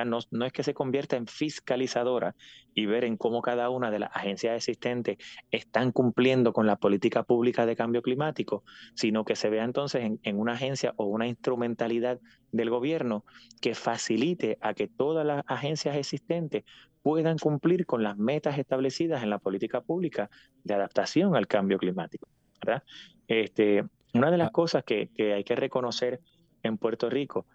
No, 0.06 0.20
no, 0.32 0.46
es 0.46 0.52
que 0.52 0.64
se 0.64 0.74
convierta 0.74 1.16
en 1.16 1.28
fiscalizadora 1.28 2.36
y 2.74 2.86
ver 2.86 3.06
en 3.06 3.18
cómo 3.18 3.42
cada 3.42 3.70
una 3.70 3.92
de 3.92 4.00
las 4.00 4.10
agencias 4.14 4.56
existentes 4.56 5.18
están 5.52 5.92
cumpliendo 5.92 6.54
con 6.54 6.66
la 6.66 6.76
política 6.76 7.24
pública 7.24 7.66
de 7.66 7.76
cambio 7.76 8.02
climático, 8.02 8.64
sino 8.96 9.24
que 9.24 9.36
se 9.36 9.50
vea 9.50 9.64
entonces 9.64 10.04
en, 10.04 10.20
en 10.24 10.40
una 10.40 10.54
agencia 10.54 10.94
o 10.98 11.06
una 11.06 11.28
instrumentalidad 11.28 12.20
del 12.52 12.72
gobierno 12.72 13.26
que 13.62 13.76
facilite 13.76 14.58
a 14.60 14.74
que 14.74 14.88
todas 14.88 15.26
las 15.26 15.44
agencias 15.48 15.96
existentes 15.96 16.64
puedan 17.02 17.38
cumplir 17.38 17.86
con 17.86 18.02
las 18.02 18.18
metas 18.18 18.58
establecidas 18.58 19.22
en 19.22 19.30
la 19.30 19.38
política 19.38 19.82
pública 19.82 20.30
de 20.64 20.74
adaptación 20.74 21.36
al 21.36 21.48
cambio 21.48 21.78
climático. 21.78 22.28
¿verdad? 22.66 22.84
Este, 23.28 23.86
una 24.16 24.32
de 24.32 24.38
las 24.38 24.48
ah. 24.48 24.52
cosas 24.52 24.84
que, 24.84 25.10
que 25.16 25.34
hay 25.34 25.44
que 25.44 25.56
reconocer 25.56 26.20
en 26.68 26.78
Puerto 26.78 27.10
Rico 27.10 27.46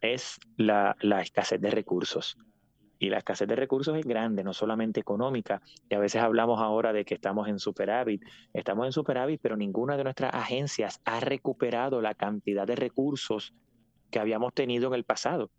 es 0.00 0.38
la, 0.56 0.96
escasez 1.22 1.60
de 1.60 1.70
recursos. 1.70 2.36
Y 2.98 3.10
la 3.10 3.18
escasez 3.18 3.46
de 3.46 3.56
recursos 3.56 3.96
es 3.98 4.06
grande, 4.06 4.42
no 4.42 4.54
solamente 4.54 5.00
económica. 5.00 5.60
Y 5.88 5.94
a 5.94 5.98
veces 5.98 6.22
hablamos 6.22 6.60
ahora 6.60 6.92
de 6.92 7.04
que 7.04 7.14
estamos 7.14 7.48
en 7.48 7.58
superávit. 7.58 8.22
Estamos 8.54 8.86
en 8.86 8.92
superávit, 8.92 9.40
pero 9.42 9.56
ninguna 9.56 9.96
de 9.96 10.04
nuestras 10.04 10.34
agencias 10.34 11.00
ha 11.04 11.20
recuperado 11.20 12.00
la 12.00 12.14
cantidad 12.14 12.66
de 12.66 12.76
recursos 12.76 13.54
que 14.10 14.18
habíamos 14.18 14.54
tenido 14.54 14.88
en 14.88 14.94
el 14.94 15.04
pasado. 15.04 15.50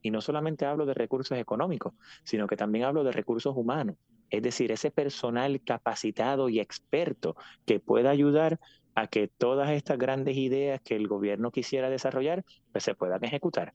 Y 0.00 0.10
no 0.10 0.20
solamente 0.20 0.64
hablo 0.64 0.86
de 0.86 0.94
recursos 0.94 1.36
económicos, 1.36 1.92
sino 2.24 2.46
que 2.46 2.56
también 2.56 2.84
hablo 2.84 3.04
de 3.04 3.12
recursos 3.12 3.54
humanos. 3.56 3.96
Es 4.30 4.42
decir, 4.42 4.72
ese 4.72 4.90
personal 4.90 5.60
capacitado 5.62 6.48
y 6.48 6.60
experto 6.60 7.36
que 7.64 7.80
pueda 7.80 8.10
ayudar 8.10 8.58
a 8.94 9.06
que 9.06 9.28
todas 9.28 9.70
estas 9.70 9.98
grandes 9.98 10.36
ideas 10.36 10.80
que 10.80 10.96
el 10.96 11.06
gobierno 11.06 11.50
quisiera 11.50 11.90
desarrollar 11.90 12.44
pues 12.72 12.84
se 12.84 12.94
puedan 12.94 13.22
ejecutar. 13.24 13.74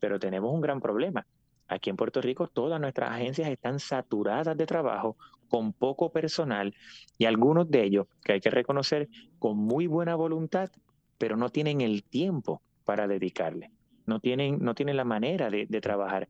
Pero 0.00 0.18
tenemos 0.18 0.52
un 0.52 0.60
gran 0.60 0.80
problema. 0.80 1.26
Aquí 1.68 1.90
en 1.90 1.96
Puerto 1.96 2.20
Rico 2.20 2.48
todas 2.48 2.80
nuestras 2.80 3.10
agencias 3.10 3.48
están 3.48 3.78
saturadas 3.78 4.56
de 4.56 4.66
trabajo, 4.66 5.16
con 5.48 5.72
poco 5.72 6.10
personal 6.10 6.74
y 7.18 7.26
algunos 7.26 7.70
de 7.70 7.84
ellos, 7.84 8.06
que 8.24 8.32
hay 8.32 8.40
que 8.40 8.50
reconocer, 8.50 9.08
con 9.38 9.58
muy 9.58 9.86
buena 9.86 10.14
voluntad, 10.14 10.70
pero 11.18 11.36
no 11.36 11.50
tienen 11.50 11.80
el 11.80 12.02
tiempo 12.02 12.62
para 12.84 13.06
dedicarle. 13.06 13.70
No 14.06 14.20
tienen, 14.20 14.58
no 14.60 14.74
tienen 14.74 14.96
la 14.96 15.04
manera 15.04 15.50
de, 15.50 15.66
de 15.66 15.80
trabajar. 15.80 16.28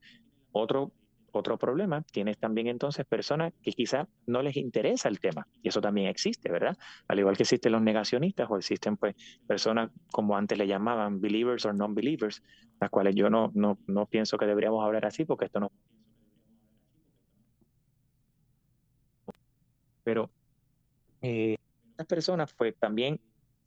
Otro 0.52 0.90
otro 1.32 1.58
problema, 1.58 2.02
tienes 2.02 2.38
también 2.38 2.66
entonces 2.66 3.06
personas 3.06 3.52
que 3.62 3.72
quizá 3.72 4.08
no 4.26 4.42
les 4.42 4.56
interesa 4.56 5.08
el 5.08 5.20
tema, 5.20 5.46
y 5.62 5.68
eso 5.68 5.80
también 5.80 6.08
existe, 6.08 6.50
¿verdad? 6.50 6.76
Al 7.08 7.18
igual 7.18 7.36
que 7.36 7.44
existen 7.44 7.72
los 7.72 7.82
negacionistas 7.82 8.50
o 8.50 8.56
existen 8.56 8.96
pues 8.96 9.14
personas 9.46 9.90
como 10.10 10.36
antes 10.36 10.58
le 10.58 10.66
llamaban 10.66 11.20
believers 11.20 11.64
o 11.66 11.72
non-believers, 11.72 12.42
las 12.80 12.90
cuales 12.90 13.14
yo 13.14 13.30
no, 13.30 13.50
no, 13.54 13.78
no 13.86 14.06
pienso 14.06 14.38
que 14.38 14.46
deberíamos 14.46 14.84
hablar 14.84 15.06
así 15.06 15.24
porque 15.24 15.46
esto 15.46 15.60
no... 15.60 15.72
Pero 20.02 20.30
eh, 21.22 21.56
estas 21.90 22.06
personas 22.06 22.54
pues 22.54 22.74
también 22.78 23.20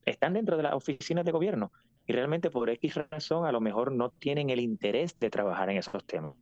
están 0.06 0.34
dentro 0.34 0.58
de 0.58 0.63
las 0.63 0.73
oficinas 0.73 1.23
de 1.23 1.32
gobierno 1.32 1.71
y 2.06 2.13
realmente 2.13 2.50
por 2.50 2.70
X 2.70 2.96
razón 3.10 3.46
a 3.46 3.52
lo 3.52 3.62
mejor 3.62 3.92
no 3.92 4.10
tienen 4.10 4.50
el 4.50 4.60
interés 4.60 5.18
de 5.20 5.30
trabajar 5.30 5.70
en 5.70 5.78
esos 5.78 6.04
temas. 6.06 6.36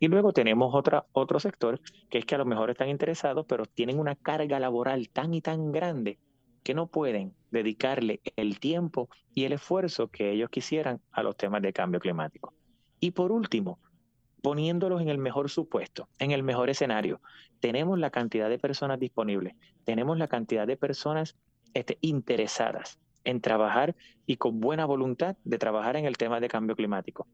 Y 0.00 0.08
luego 0.08 0.32
tenemos 0.32 0.74
otra, 0.74 1.06
otro 1.12 1.38
sector 1.38 1.80
que 2.08 2.18
es 2.18 2.24
que 2.24 2.34
a 2.34 2.38
lo 2.38 2.46
mejor 2.46 2.70
están 2.70 2.88
interesados, 2.88 3.44
pero 3.46 3.66
tienen 3.66 3.98
una 3.98 4.16
carga 4.16 4.58
laboral 4.58 5.10
tan 5.10 5.34
y 5.34 5.42
tan 5.42 5.72
grande 5.72 6.18
que 6.62 6.74
no 6.74 6.86
pueden 6.86 7.34
dedicarle 7.50 8.20
el 8.36 8.58
tiempo 8.58 9.10
y 9.34 9.44
el 9.44 9.52
esfuerzo 9.52 10.08
que 10.08 10.30
ellos 10.30 10.48
quisieran 10.48 11.00
a 11.12 11.22
los 11.22 11.36
temas 11.36 11.60
de 11.60 11.74
cambio 11.74 12.00
climático. 12.00 12.54
Y 13.00 13.10
por 13.10 13.32
último, 13.32 13.80
poniéndolos 14.40 15.02
en 15.02 15.10
el 15.10 15.18
mejor 15.18 15.50
supuesto, 15.50 16.08
en 16.18 16.30
el 16.30 16.42
mejor 16.42 16.70
escenario, 16.70 17.20
tenemos 17.60 17.98
la 17.98 18.10
cantidad 18.10 18.48
de 18.48 18.58
personas 18.58 18.98
disponibles, 18.98 19.54
tenemos 19.84 20.16
la 20.16 20.28
cantidad 20.28 20.66
de 20.66 20.78
personas 20.78 21.36
este, 21.74 21.98
interesadas 22.00 22.98
en 23.24 23.40
trabajar 23.40 23.94
y 24.26 24.36
con 24.36 24.60
buena 24.60 24.84
voluntad 24.84 25.36
de 25.44 25.58
trabajar 25.58 25.96
en 25.96 26.04
el 26.04 26.16
tema 26.16 26.40
de 26.40 26.48
cambio 26.48 26.76
climático. 26.76 27.26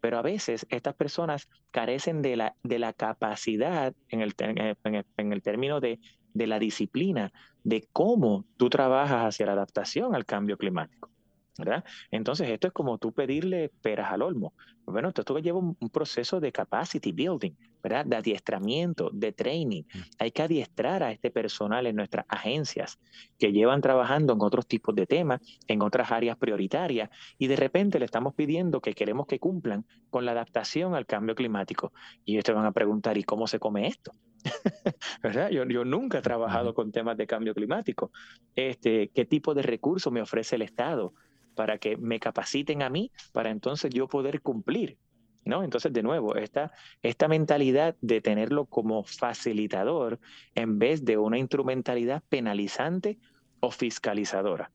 Pero 0.00 0.18
a 0.18 0.22
veces 0.22 0.66
estas 0.68 0.94
personas 0.94 1.48
carecen 1.70 2.20
de 2.20 2.36
la, 2.36 2.56
de 2.62 2.78
la 2.78 2.92
capacidad, 2.92 3.94
en 4.08 4.20
el, 4.20 4.34
en 4.38 5.32
el, 5.32 5.42
término 5.42 5.80
de, 5.80 5.98
de 6.34 6.46
la 6.46 6.58
disciplina, 6.58 7.32
de 7.62 7.88
cómo 7.92 8.44
tú 8.56 8.68
trabajas 8.68 9.22
hacia 9.22 9.46
la 9.46 9.52
adaptación 9.52 10.14
al 10.14 10.26
cambio 10.26 10.58
climático. 10.58 11.10
¿verdad? 11.58 11.84
Entonces, 12.10 12.48
esto 12.48 12.66
es 12.66 12.72
como 12.72 12.98
tú 12.98 13.12
pedirle 13.12 13.70
peras 13.80 14.12
al 14.12 14.22
olmo. 14.22 14.54
Bueno, 14.84 15.08
esto 15.08 15.38
lleva 15.38 15.58
un, 15.58 15.76
proceso 15.90 16.40
de 16.40 16.52
capacity 16.52 17.12
building, 17.12 17.52
¿verdad? 17.84 18.06
De 18.06 18.16
adiestramiento, 18.16 19.10
de 19.12 19.32
training. 19.32 19.82
Hay 20.18 20.30
que 20.30 20.42
adiestrar 20.42 21.02
a 21.02 21.12
este 21.12 21.30
personal 21.30 21.86
en 21.86 21.96
nuestras 21.96 22.24
agencias 22.28 22.98
que 23.38 23.52
llevan 23.52 23.82
trabajando 23.82 24.32
en 24.32 24.40
otros 24.40 24.66
tipos 24.66 24.94
de 24.94 25.06
temas, 25.06 25.42
en 25.68 25.82
otras 25.82 26.10
áreas 26.10 26.38
prioritarias, 26.38 27.10
y 27.38 27.46
de 27.46 27.56
repente 27.56 27.98
le 27.98 28.06
estamos 28.06 28.34
pidiendo 28.34 28.80
que 28.80 28.94
queremos 28.94 29.26
que 29.26 29.38
cumplan 29.38 29.84
con 30.08 30.24
la 30.24 30.32
adaptación 30.32 30.94
al 30.94 31.04
cambio 31.04 31.34
climático. 31.34 31.92
Y 32.24 32.32
ellos 32.32 32.44
te 32.44 32.54
van 32.54 32.64
a 32.64 32.72
preguntar, 32.72 33.18
¿y 33.18 33.22
cómo 33.22 33.46
se 33.46 33.58
come 33.58 33.86
esto? 33.86 34.12
¿verdad? 35.22 35.50
Yo, 35.50 35.64
yo, 35.64 35.84
nunca 35.84 36.18
he 36.18 36.22
trabajado 36.22 36.72
con 36.72 36.90
temas 36.90 37.18
de 37.18 37.26
cambio 37.26 37.54
climático. 37.54 38.12
Este, 38.56 39.08
¿Qué 39.08 39.26
tipo 39.26 39.52
de 39.52 39.60
recursos 39.60 40.10
me 40.10 40.22
ofrece 40.22 40.56
el 40.56 40.62
Estado? 40.62 41.12
para 41.54 41.78
que 41.78 41.96
me 41.96 42.18
capaciten 42.18 42.82
a 42.82 42.90
mí, 42.90 43.12
para 43.32 43.50
entonces 43.50 43.94
yo 43.94 44.08
poder 44.08 44.42
cumplir. 44.42 44.98
¿No? 45.44 45.62
Entonces, 45.62 45.92
de 45.92 46.02
nuevo, 46.02 46.36
esta, 46.36 46.72
esta 47.02 47.28
mentalidad 47.28 47.96
de 48.00 48.20
tenerlo 48.20 48.64
como 48.64 49.04
facilitador 49.04 50.18
en 50.54 50.78
vez 50.78 51.04
de 51.04 51.18
una 51.18 51.38
instrumentalidad 51.38 52.22
penalizante 52.30 53.18
o 53.60 53.70
fiscalizadora. 53.70 54.70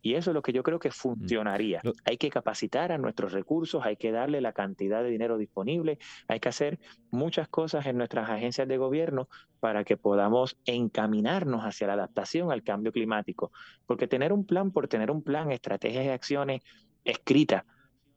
Y 0.00 0.14
eso 0.14 0.30
es 0.30 0.34
lo 0.34 0.42
que 0.42 0.52
yo 0.52 0.62
creo 0.62 0.78
que 0.78 0.88
mm. 0.88 0.92
funcionaría. 0.92 1.82
Hay 2.04 2.16
que 2.16 2.30
capacitar 2.30 2.92
a 2.92 2.98
nuestros 2.98 3.32
recursos, 3.32 3.84
hay 3.84 3.96
que 3.96 4.12
darle 4.12 4.40
la 4.40 4.52
cantidad 4.52 5.02
de 5.02 5.10
dinero 5.10 5.36
disponible, 5.38 5.98
hay 6.28 6.40
que 6.40 6.48
hacer 6.48 6.78
muchas 7.10 7.48
cosas 7.48 7.86
en 7.86 7.98
nuestras 7.98 8.30
agencias 8.30 8.68
de 8.68 8.76
gobierno 8.76 9.28
para 9.60 9.84
que 9.84 9.96
podamos 9.96 10.56
encaminarnos 10.64 11.62
hacia 11.62 11.88
la 11.88 11.94
adaptación 11.94 12.52
al 12.52 12.62
cambio 12.62 12.92
climático. 12.92 13.52
Porque 13.86 14.06
tener 14.06 14.32
un 14.32 14.46
plan 14.46 14.70
por 14.70 14.88
tener 14.88 15.10
un 15.10 15.22
plan, 15.22 15.50
estrategias 15.50 16.04
y 16.04 16.08
acciones 16.08 16.62
escritas, 17.04 17.64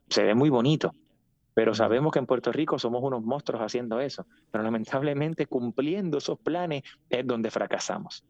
se 0.09 0.23
ve 0.23 0.35
muy 0.35 0.49
bonito, 0.49 0.93
pero 1.53 1.73
sabemos 1.73 2.13
que 2.13 2.19
en 2.19 2.25
Puerto 2.25 2.51
Rico 2.51 2.79
somos 2.79 3.03
unos 3.03 3.23
monstruos 3.23 3.61
haciendo 3.61 3.99
eso. 3.99 4.25
Pero 4.51 4.63
lamentablemente 4.63 5.45
cumpliendo 5.45 6.17
esos 6.17 6.39
planes 6.39 6.83
es 7.09 7.25
donde 7.25 7.51
fracasamos. 7.51 8.23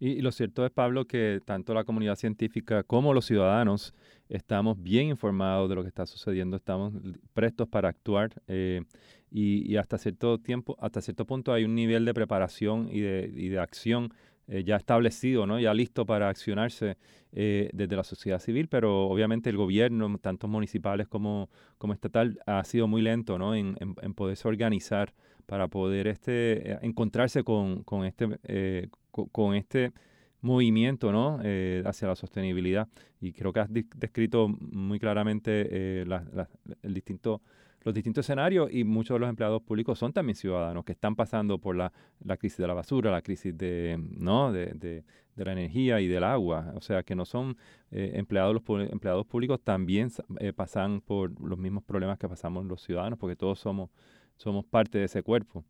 Y, 0.00 0.20
lo 0.20 0.30
cierto 0.30 0.64
es, 0.64 0.70
Pablo, 0.70 1.06
que 1.06 1.40
tanto 1.44 1.74
la 1.74 1.84
comunidad 1.84 2.14
científica 2.14 2.84
como 2.84 3.12
los 3.12 3.26
ciudadanos 3.26 3.94
estamos 4.28 4.80
bien 4.80 5.08
informados 5.08 5.68
de 5.68 5.74
lo 5.74 5.82
que 5.82 5.88
está 5.88 6.06
sucediendo, 6.06 6.56
estamos 6.56 6.94
prestos 7.32 7.66
para 7.68 7.88
actuar 7.88 8.30
eh, 8.46 8.82
y, 9.30 9.76
hasta 9.76 9.98
cierto 9.98 10.38
tiempo, 10.38 10.76
hasta 10.80 11.00
cierto 11.00 11.26
punto 11.26 11.52
hay 11.52 11.64
un 11.64 11.74
nivel 11.74 12.04
de 12.04 12.14
preparación 12.14 12.88
y 12.92 13.00
de, 13.00 13.32
y 13.34 13.48
de 13.48 13.58
acción 13.58 14.12
eh, 14.48 14.64
ya 14.64 14.76
establecido, 14.76 15.46
¿no? 15.46 15.60
ya 15.60 15.72
listo 15.74 16.06
para 16.06 16.28
accionarse 16.28 16.96
eh, 17.32 17.70
desde 17.72 17.96
la 17.96 18.04
sociedad 18.04 18.40
civil, 18.40 18.68
pero 18.68 19.06
obviamente 19.06 19.50
el 19.50 19.56
gobierno, 19.56 20.18
tanto 20.18 20.48
municipales 20.48 21.08
como, 21.08 21.48
como 21.78 21.92
estatal, 21.92 22.38
ha 22.46 22.64
sido 22.64 22.88
muy 22.88 23.02
lento 23.02 23.38
¿no? 23.38 23.54
en, 23.54 23.76
en, 23.78 24.14
poderse 24.14 24.48
organizar 24.48 25.14
para 25.46 25.68
poder 25.68 26.06
este, 26.06 26.84
encontrarse 26.84 27.44
con, 27.44 27.82
con 27.84 28.04
este 28.04 28.38
con, 29.10 29.54
este 29.54 29.92
movimiento 30.40 31.12
¿no? 31.12 31.40
Eh, 31.42 31.82
hacia 31.86 32.08
la 32.08 32.16
sostenibilidad. 32.16 32.88
Y 33.20 33.32
creo 33.32 33.52
que 33.52 33.60
has 33.60 33.68
descrito 33.70 34.48
muy 34.48 34.98
claramente 34.98 35.66
eh, 35.70 36.06
el 36.82 36.94
distinto, 36.94 37.42
los 37.82 37.94
distintos 37.94 38.24
escenarios 38.24 38.68
y 38.72 38.84
muchos 38.84 39.16
de 39.16 39.20
los 39.20 39.28
empleados 39.28 39.62
públicos 39.62 39.98
son 39.98 40.12
también 40.12 40.36
ciudadanos 40.36 40.84
que 40.84 40.92
están 40.92 41.16
pasando 41.16 41.58
por 41.58 41.76
la, 41.76 41.92
crisis 42.38 42.58
de 42.58 42.66
la 42.66 42.74
basura, 42.74 43.10
la 43.10 43.22
crisis 43.22 43.56
de, 43.56 43.98
¿no? 43.98 44.52
de, 44.52 45.04
la 45.36 45.52
energía 45.52 46.00
y 46.00 46.08
del 46.08 46.24
agua. 46.24 46.72
O 46.74 46.80
sea, 46.80 47.02
que 47.02 47.14
no 47.14 47.24
son 47.24 47.56
eh, 47.90 48.12
empleados, 48.14 48.54
los 48.54 48.90
empleados 48.90 49.26
públicos 49.26 49.60
también 49.62 50.10
pasan 50.54 51.00
por 51.00 51.40
los 51.40 51.58
mismos 51.58 51.84
problemas 51.84 52.18
que 52.18 52.28
pasamos 52.28 52.64
los 52.66 52.82
ciudadanos 52.82 53.18
porque 53.18 53.36
todos 53.36 53.58
somos, 53.58 53.90
somos 54.36 54.64
parte 54.64 54.98
de 54.98 55.04
ese 55.04 55.22
cuerpo. 55.22 55.64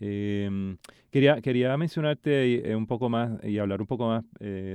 Em, 0.00 0.76
quería, 1.10 1.40
quería 1.40 1.76
mencionarte 1.76 2.74
un 2.74 2.86
poco 2.86 3.08
más 3.08 3.44
y 3.44 3.58
hablar 3.58 3.80
un 3.80 3.86
poco 3.86 4.08
más 4.08 4.24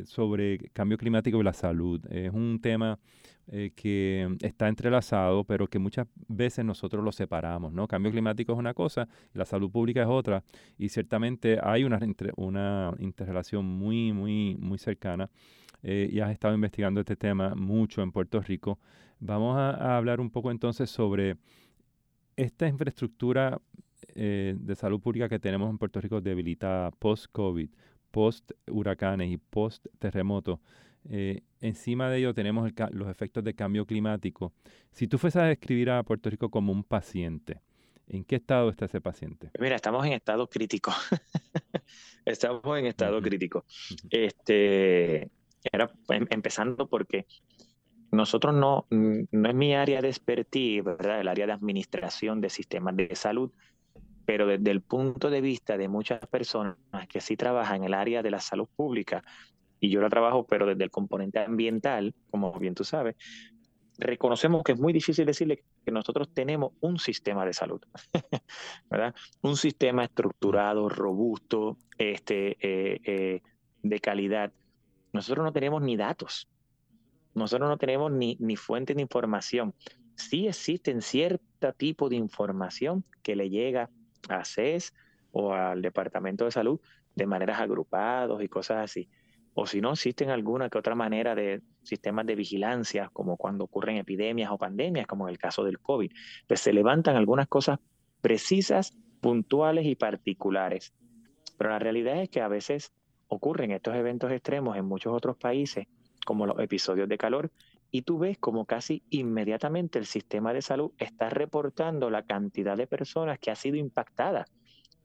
sobre 0.07 0.59
cambio 0.71 0.97
climático 0.97 1.39
y 1.41 1.43
la 1.43 1.53
salud. 1.53 1.99
Es 2.11 2.31
un 2.31 2.59
tema 2.61 2.99
eh, 3.47 3.73
que 3.75 4.27
está 4.41 4.67
entrelazado, 4.67 5.43
pero 5.43 5.67
que 5.67 5.77
muchas 5.77 6.07
veces 6.27 6.65
nosotros 6.65 7.03
lo 7.03 7.11
separamos, 7.11 7.71
¿no? 7.71 7.87
Cambio 7.87 8.11
climático 8.11 8.53
es 8.53 8.57
una 8.57 8.73
cosa, 8.73 9.07
la 9.33 9.45
salud 9.45 9.69
pública 9.69 10.01
es 10.01 10.07
otra, 10.07 10.43
y 10.79 10.89
ciertamente 10.89 11.59
hay 11.61 11.83
una, 11.83 11.99
una 12.37 12.95
interrelación 12.97 13.63
muy, 13.65 14.13
muy, 14.13 14.55
muy 14.59 14.79
cercana. 14.79 15.29
Eh, 15.83 16.09
y 16.11 16.21
has 16.21 16.31
estado 16.31 16.55
investigando 16.55 17.01
este 17.01 17.15
tema 17.15 17.53
mucho 17.53 18.01
en 18.01 18.11
Puerto 18.11 18.41
Rico. 18.41 18.79
Vamos 19.19 19.55
a, 19.55 19.95
hablar 19.95 20.19
un 20.19 20.31
poco 20.31 20.49
entonces 20.49 20.89
sobre 20.89 21.37
esta 22.35 22.67
infraestructura 22.67 23.61
eh, 24.15 24.55
de 24.57 24.75
salud 24.75 25.01
pública 25.01 25.27
que 25.27 25.39
tenemos 25.39 25.69
en 25.69 25.77
Puerto 25.77 25.99
Rico 25.99 26.21
debilitada 26.21 26.91
post-COVID, 26.91 27.69
post-huracanes 28.11 29.29
y 29.29 29.37
post-terremotos. 29.37 30.59
Eh, 31.09 31.41
encima 31.59 32.09
de 32.09 32.19
ello 32.19 32.33
tenemos 32.33 32.71
los 32.91 33.09
efectos 33.09 33.43
de 33.43 33.53
cambio 33.53 33.85
climático. 33.85 34.53
Si 34.91 35.07
tú 35.07 35.17
fueses 35.17 35.41
a 35.41 35.45
describir 35.45 35.89
a 35.89 36.01
Puerto 36.03 36.29
Rico 36.29 36.49
como 36.49 36.71
un 36.71 36.83
paciente, 36.83 37.61
¿en 38.07 38.23
qué 38.23 38.37
estado 38.37 38.69
está 38.69 38.85
ese 38.85 39.01
paciente? 39.01 39.51
Mira, 39.59 39.75
estamos 39.75 40.05
en 40.05 40.13
estado 40.13 40.47
crítico. 40.47 40.91
estamos 42.25 42.79
en 42.79 42.85
estado 42.85 43.21
crítico. 43.21 43.65
Este, 44.09 45.29
era 45.71 45.91
em, 46.09 46.25
empezando 46.29 46.87
porque 46.87 47.25
nosotros 48.11 48.53
no, 48.53 48.87
no 48.89 49.49
es 49.49 49.55
mi 49.55 49.75
área 49.75 50.01
de 50.01 50.07
expertise, 50.07 50.83
¿verdad? 50.83 51.19
El 51.19 51.27
área 51.27 51.47
de 51.47 51.51
administración 51.51 52.41
de 52.41 52.49
sistemas 52.49 52.95
de 52.95 53.15
salud, 53.15 53.51
pero 54.25 54.47
desde 54.47 54.71
el 54.71 54.81
punto 54.81 55.29
de 55.29 55.41
vista 55.41 55.77
de 55.77 55.87
muchas 55.87 56.19
personas 56.27 56.77
que 57.09 57.21
sí 57.21 57.37
trabajan 57.37 57.77
en 57.77 57.83
el 57.85 57.93
área 57.93 58.23
de 58.23 58.31
la 58.31 58.39
salud 58.39 58.67
pública, 58.75 59.23
y 59.79 59.89
yo 59.89 60.01
la 60.01 60.09
trabajo, 60.09 60.45
pero 60.45 60.65
desde 60.65 60.83
el 60.83 60.91
componente 60.91 61.39
ambiental, 61.39 62.13
como 62.31 62.57
bien 62.59 62.75
tú 62.75 62.83
sabes, 62.83 63.15
reconocemos 63.97 64.63
que 64.63 64.73
es 64.73 64.79
muy 64.79 64.93
difícil 64.93 65.25
decirle 65.25 65.63
que 65.85 65.91
nosotros 65.91 66.33
tenemos 66.33 66.73
un 66.81 66.99
sistema 66.99 67.45
de 67.45 67.53
salud, 67.53 67.81
¿verdad? 68.89 69.13
Un 69.41 69.55
sistema 69.57 70.03
estructurado, 70.03 70.89
robusto, 70.89 71.77
este, 71.97 72.57
eh, 72.59 72.99
eh, 73.03 73.41
de 73.83 73.99
calidad. 73.99 74.51
Nosotros 75.13 75.45
no 75.45 75.53
tenemos 75.53 75.81
ni 75.81 75.95
datos, 75.95 76.47
nosotros 77.33 77.69
no 77.69 77.77
tenemos 77.77 78.11
ni, 78.11 78.37
ni 78.39 78.55
fuentes 78.55 78.95
de 78.95 79.01
información. 79.01 79.73
Sí 80.15 80.47
existen 80.47 81.01
cierto 81.01 81.73
tipo 81.73 82.09
de 82.09 82.15
información 82.15 83.03
que 83.21 83.35
le 83.35 83.49
llega 83.49 83.89
a 84.29 84.43
CES 84.45 84.93
o 85.31 85.53
al 85.53 85.81
Departamento 85.81 86.45
de 86.45 86.51
Salud 86.51 86.79
de 87.15 87.25
maneras 87.25 87.59
agrupados 87.59 88.41
y 88.43 88.47
cosas 88.47 88.83
así 88.83 89.09
o 89.55 89.65
si 89.65 89.81
no 89.81 89.93
existen 89.93 90.29
alguna 90.29 90.69
que 90.69 90.77
otra 90.77 90.95
manera 90.95 91.33
de 91.33 91.61
sistemas 91.81 92.25
de 92.25 92.35
vigilancia, 92.35 93.09
como 93.13 93.37
cuando 93.37 93.63
ocurren 93.63 93.95
epidemias 93.95 94.51
o 94.51 94.57
pandemias, 94.57 95.07
como 95.07 95.27
en 95.27 95.31
el 95.31 95.37
caso 95.37 95.63
del 95.63 95.79
COVID, 95.79 96.11
pues 96.45 96.59
se 96.59 96.73
levantan 96.73 97.15
algunas 97.15 97.47
cosas 97.47 97.79
precisas, 98.19 98.97
puntuales 99.21 99.85
y 99.85 99.95
particulares. 99.95 100.93
Pero 101.57 101.69
la 101.69 101.79
realidad 101.79 102.21
es 102.21 102.29
que 102.29 102.41
a 102.41 102.49
veces 102.49 102.91
ocurren 103.29 103.71
estos 103.71 103.95
eventos 103.95 104.29
extremos 104.29 104.75
en 104.75 104.83
muchos 104.83 105.13
otros 105.13 105.37
países, 105.37 105.87
como 106.25 106.45
los 106.45 106.59
episodios 106.59 107.07
de 107.07 107.17
calor, 107.17 107.49
y 107.95 108.01
tú 108.01 108.19
ves 108.19 108.37
como 108.37 108.65
casi 108.65 109.03
inmediatamente 109.09 109.99
el 109.99 110.05
sistema 110.05 110.51
de 110.51 110.61
salud 110.61 110.91
está 110.97 111.29
reportando 111.29 112.09
la 112.09 112.25
cantidad 112.25 112.75
de 112.75 112.87
personas 112.87 113.39
que 113.39 113.51
ha 113.51 113.55
sido 113.55 113.77
impactada 113.77 114.43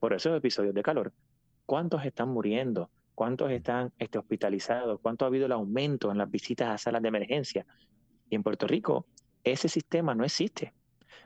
por 0.01 0.13
esos 0.13 0.37
episodios 0.37 0.75
de 0.75 0.83
calor. 0.83 1.13
¿Cuántos 1.67 2.05
están 2.05 2.31
muriendo? 2.31 2.91
cuántos 3.15 3.53
están 3.53 3.93
este, 3.99 4.19
hospitalizados, 4.19 4.99
cuánto 5.01 5.25
ha 5.25 5.29
habido 5.29 5.47
el 5.47 5.53
aumento 5.53 6.11
en 6.11 6.19
las 6.19 6.29
visitas 6.29 6.69
a 6.71 6.79
salas 6.79 7.03
de 7.03 7.09
emergencia. 7.09 7.65
Y 8.29 8.35
en 8.35 8.43
Puerto 8.43 8.67
Rico 8.67 9.07
ese 9.45 9.69
sistema 9.69 10.13
no 10.15 10.25
existe. 10.25 10.73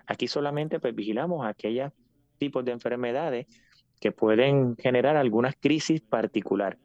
Aquí 0.06 0.28
solamente 0.28 0.80
pues, 0.80 0.94
vigilamos 0.94 1.46
aquellos 1.46 1.92
tipos 2.36 2.62
de 2.64 2.72
enfermedades 2.72 3.46
que 4.00 4.12
pueden 4.12 4.76
generar 4.76 5.16
algunas 5.16 5.54
crisis 5.54 6.02
particular. 6.02 6.76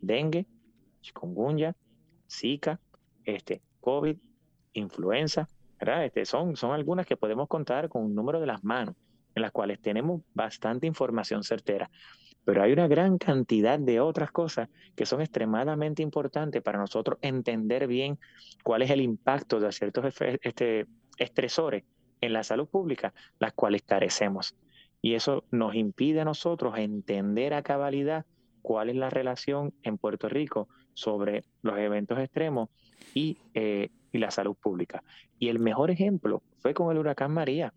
Dengue, 0.00 0.46
chikungunya, 1.02 1.76
Zika, 2.30 2.80
este, 3.24 3.60
COVID, 3.86 4.16
influenza, 4.72 5.48
¿verdad? 5.78 6.06
Este, 6.06 6.24
son, 6.24 6.56
son 6.56 6.72
algunas 6.72 7.06
que 7.06 7.16
podemos 7.16 7.46
contar 7.46 7.88
con 7.88 8.02
un 8.02 8.16
número 8.16 8.40
de 8.40 8.46
las 8.48 8.64
manos, 8.64 8.96
en 9.32 9.42
las 9.42 9.52
cuales 9.52 9.80
tenemos 9.80 10.22
bastante 10.34 10.88
información 10.88 11.44
certera. 11.44 11.88
Pero 12.44 12.64
hay 12.64 12.72
una 12.72 12.88
gran 12.88 13.16
cantidad 13.16 13.78
de 13.78 14.00
otras 14.00 14.32
cosas 14.32 14.68
que 14.96 15.06
son 15.06 15.20
extremadamente 15.20 16.02
importantes 16.02 16.62
para 16.62 16.80
nosotros 16.80 17.20
entender 17.22 17.86
bien 17.86 18.18
cuál 18.64 18.82
es 18.82 18.90
el 18.90 19.00
impacto 19.00 19.60
de 19.60 19.70
ciertos 19.70 20.04
este, 20.42 20.86
estresores 21.16 21.84
en 22.20 22.32
la 22.32 22.42
salud 22.42 22.66
pública, 22.66 23.14
las 23.38 23.52
cuales 23.52 23.82
carecemos. 23.82 24.56
Y 25.00 25.14
eso 25.14 25.44
nos 25.52 25.76
impide 25.76 26.22
a 26.22 26.24
nosotros 26.24 26.76
entender 26.76 27.54
a 27.54 27.62
cabalidad 27.62 28.26
cuál 28.62 28.90
es 28.90 28.96
la 28.96 29.10
relación 29.10 29.74
en 29.84 29.96
Puerto 29.96 30.28
Rico 30.28 30.68
sobre 30.92 31.44
los 31.62 31.78
eventos 31.78 32.18
extremos 32.18 32.68
y, 33.14 33.38
eh, 33.54 33.90
y 34.12 34.18
la 34.18 34.30
salud 34.30 34.56
pública. 34.56 35.02
Y 35.38 35.48
el 35.48 35.58
mejor 35.58 35.90
ejemplo 35.90 36.42
fue 36.58 36.74
con 36.74 36.90
el 36.90 36.98
huracán 36.98 37.32
María. 37.32 37.72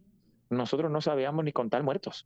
Nosotros 0.50 0.92
no 0.92 1.02
sabíamos 1.02 1.46
ni 1.46 1.52
contar 1.52 1.84
muertos. 1.84 2.26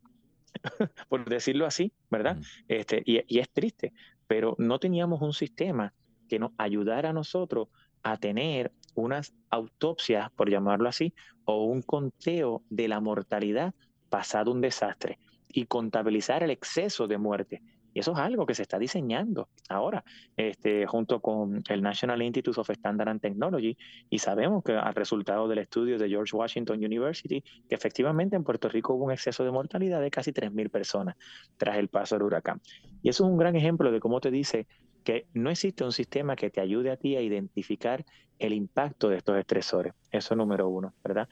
por 1.08 1.24
decirlo 1.24 1.66
así, 1.66 1.92
¿verdad? 2.10 2.38
Este, 2.68 3.02
y, 3.04 3.38
es 3.38 3.50
triste, 3.50 3.92
pero 4.26 4.54
no 4.58 4.78
teníamos 4.78 5.20
un 5.22 5.32
sistema 5.32 5.92
que 6.28 6.38
nos 6.38 6.52
ayudara 6.58 7.10
a 7.10 7.12
nosotros 7.12 7.68
a 8.02 8.16
tener 8.16 8.72
unas 8.94 9.34
autopsias, 9.50 10.30
por 10.32 10.50
llamarlo 10.50 10.88
así, 10.88 11.14
o 11.44 11.64
un 11.64 11.82
conteo 11.82 12.62
de 12.70 12.88
la 12.88 13.00
mortalidad 13.00 13.74
pasado 14.08 14.52
un 14.52 14.60
desastre 14.60 15.18
y 15.48 15.66
contabilizar 15.66 16.42
el 16.42 16.50
exceso 16.50 17.06
de 17.06 17.18
muerte. 17.18 17.62
Y 17.94 18.00
eso 18.00 18.12
es 18.12 18.18
algo 18.18 18.44
que 18.44 18.54
se 18.54 18.62
está 18.62 18.78
diseñando 18.78 19.48
ahora, 19.68 20.04
este, 20.36 20.84
junto 20.86 21.20
con 21.20 21.62
el 21.68 21.80
National 21.80 22.20
Institute 22.22 22.60
of 22.60 22.68
Standard 22.68 23.08
and 23.08 23.20
Technology, 23.20 23.76
y 24.10 24.18
sabemos 24.18 24.64
que 24.64 24.72
al 24.72 24.94
resultado 24.94 25.46
del 25.46 25.58
estudio 25.58 25.96
de 25.96 26.08
George 26.08 26.36
Washington 26.36 26.78
University, 26.78 27.42
que 27.68 27.74
efectivamente 27.74 28.34
en 28.36 28.44
Puerto 28.44 28.68
Rico 28.68 28.94
hubo 28.94 29.04
un 29.04 29.12
exceso 29.12 29.44
de 29.44 29.52
mortalidad 29.52 30.00
de 30.00 30.10
casi 30.10 30.32
3.000 30.32 30.70
personas 30.70 31.16
tras 31.56 31.78
el 31.78 31.88
paso 31.88 32.16
del 32.16 32.24
huracán. 32.24 32.60
Y 33.02 33.10
eso 33.10 33.24
es 33.24 33.30
un 33.30 33.38
gran 33.38 33.54
ejemplo 33.54 33.92
de 33.92 34.00
cómo 34.00 34.20
te 34.20 34.30
dice 34.30 34.66
que 35.04 35.26
no 35.32 35.50
existe 35.50 35.84
un 35.84 35.92
sistema 35.92 36.34
que 36.34 36.50
te 36.50 36.60
ayude 36.60 36.90
a 36.90 36.96
ti 36.96 37.14
a 37.14 37.20
identificar 37.20 38.04
el 38.38 38.52
impacto 38.52 39.08
de 39.08 39.18
estos 39.18 39.38
estresores. 39.38 39.92
Eso 40.10 40.34
es 40.34 40.38
número 40.38 40.68
uno, 40.68 40.94
¿verdad? 41.04 41.28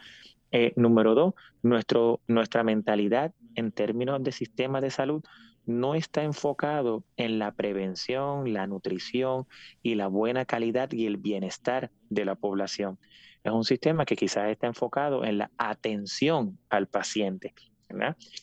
Eh, 0.52 0.74
número 0.76 1.14
dos, 1.14 1.34
nuestro, 1.62 2.20
nuestra 2.28 2.62
mentalidad 2.62 3.32
en 3.54 3.72
términos 3.72 4.22
de 4.22 4.32
sistema 4.32 4.80
de 4.80 4.90
salud 4.90 5.24
no 5.64 5.94
está 5.94 6.22
enfocado 6.24 7.04
en 7.16 7.38
la 7.38 7.52
prevención, 7.52 8.52
la 8.52 8.66
nutrición 8.66 9.46
y 9.82 9.94
la 9.94 10.08
buena 10.08 10.44
calidad 10.44 10.90
y 10.92 11.06
el 11.06 11.16
bienestar 11.16 11.90
de 12.10 12.24
la 12.24 12.34
población. 12.34 12.98
Es 13.44 13.52
un 13.52 13.64
sistema 13.64 14.04
que 14.04 14.16
quizás 14.16 14.50
está 14.50 14.66
enfocado 14.66 15.24
en 15.24 15.38
la 15.38 15.50
atención 15.58 16.58
al 16.68 16.86
paciente. 16.88 17.54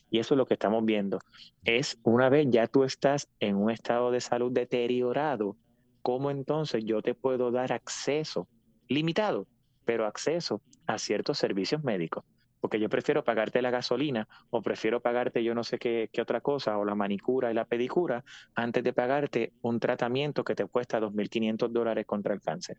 Y 0.10 0.19
eso 0.19 0.34
es 0.34 0.38
lo 0.38 0.45
que 0.45 0.53
estamos 0.53 0.86
viendo. 0.86 1.19
Es 1.63 1.99
una 2.03 2.29
vez 2.29 2.47
ya 2.49 2.67
tú 2.67 2.84
estás 2.84 3.27
en 3.39 3.55
un 3.55 3.71
estado 3.71 4.12
de 4.12 4.21
salud 4.21 4.51
deteriorado, 4.51 5.58
¿cómo 6.01 6.32
entonces 6.32 6.84
yo 6.86 7.01
te 7.01 7.15
puedo 7.15 7.51
dar 7.51 7.71
acceso, 7.71 8.47
limitado, 8.88 9.47
pero 9.86 10.05
acceso 10.05 10.62
a 10.86 10.97
ciertos 10.97 11.38
servicios 11.38 11.84
médicos? 11.84 12.23
Porque 12.60 12.80
yo 12.80 12.89
prefiero 12.89 13.24
pagarte 13.24 13.62
la 13.62 13.72
gasolina 13.72 14.28
o 14.50 14.62
prefiero 14.62 15.00
pagarte 15.00 15.43
yo 15.43 15.56
no 15.56 15.63
sé 15.63 15.80
qué, 15.80 16.10
otra 16.22 16.41
cosa 16.41 16.78
o 16.78 16.86
la 16.86 16.95
manicura 16.95 17.52
y 17.52 17.54
la 17.54 17.65
pedicura 17.65 18.24
antes 18.56 18.84
de 18.84 18.93
pagarte 18.93 19.54
un 19.62 19.80
tratamiento 19.80 20.43
que 20.43 20.56
te 20.56 20.65
cuesta 20.65 21.00
2.500 21.00 21.69
dólares 21.69 22.06
contra 22.06 22.34
el 22.34 22.41
cáncer. 22.41 22.78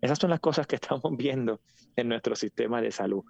Esas 0.00 0.18
son 0.18 0.30
las 0.30 0.40
cosas 0.40 0.66
que 0.66 0.76
estamos 0.80 1.16
viendo 1.16 1.60
en 1.96 2.08
nuestro 2.08 2.36
sistema 2.36 2.80
de 2.80 2.90
salud. 2.90 3.24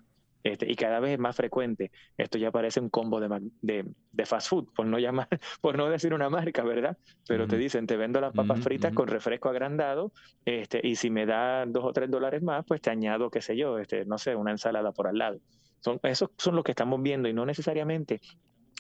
Este, 0.44 0.70
y 0.70 0.76
cada 0.76 1.00
vez 1.00 1.12
es 1.12 1.18
más 1.18 1.36
frecuente. 1.36 1.90
Esto 2.16 2.38
ya 2.38 2.50
parece 2.50 2.80
un 2.80 2.88
combo 2.88 3.20
de, 3.20 3.84
de, 4.12 4.26
fast 4.26 4.48
food, 4.48 4.72
por 4.74 4.86
no 4.86 4.98
llamar, 4.98 5.28
por 5.60 5.76
no 5.76 5.88
decir 5.90 6.14
una 6.14 6.30
marca, 6.30 6.62
¿verdad? 6.62 6.96
Pero 7.26 7.46
te 7.46 7.56
dicen, 7.56 7.86
te 7.86 7.96
vendo 7.96 8.20
las 8.20 8.32
papas 8.32 8.60
fritas 8.60 8.92
con 8.94 9.08
refresco 9.08 9.48
agrandado, 9.48 10.12
este, 10.44 10.80
y 10.86 10.96
si 10.96 11.10
me 11.10 11.26
da 11.26 11.66
dos 11.66 11.84
o 11.84 11.92
tres 11.92 12.10
dólares 12.10 12.42
más, 12.42 12.64
pues 12.66 12.80
te 12.80 12.90
añado, 12.90 13.30
qué 13.30 13.42
sé 13.42 13.56
yo, 13.56 13.78
este, 13.78 14.04
no 14.04 14.18
sé, 14.18 14.34
una 14.36 14.52
ensalada 14.52 14.92
por 14.92 15.08
al 15.08 15.18
lado. 15.18 15.40
Son, 15.80 16.00
esos 16.02 16.30
son 16.36 16.56
los 16.56 16.64
que 16.64 16.72
estamos 16.72 17.02
viendo 17.02 17.28
y 17.28 17.32
no 17.32 17.46
necesariamente 17.46 18.20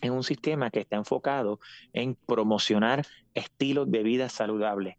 en 0.00 0.12
un 0.12 0.22
sistema 0.22 0.70
que 0.70 0.80
está 0.80 0.96
enfocado 0.96 1.60
en 1.92 2.14
promocionar 2.14 3.06
estilos 3.34 3.90
de 3.90 4.02
vida 4.02 4.28
saludables, 4.28 4.96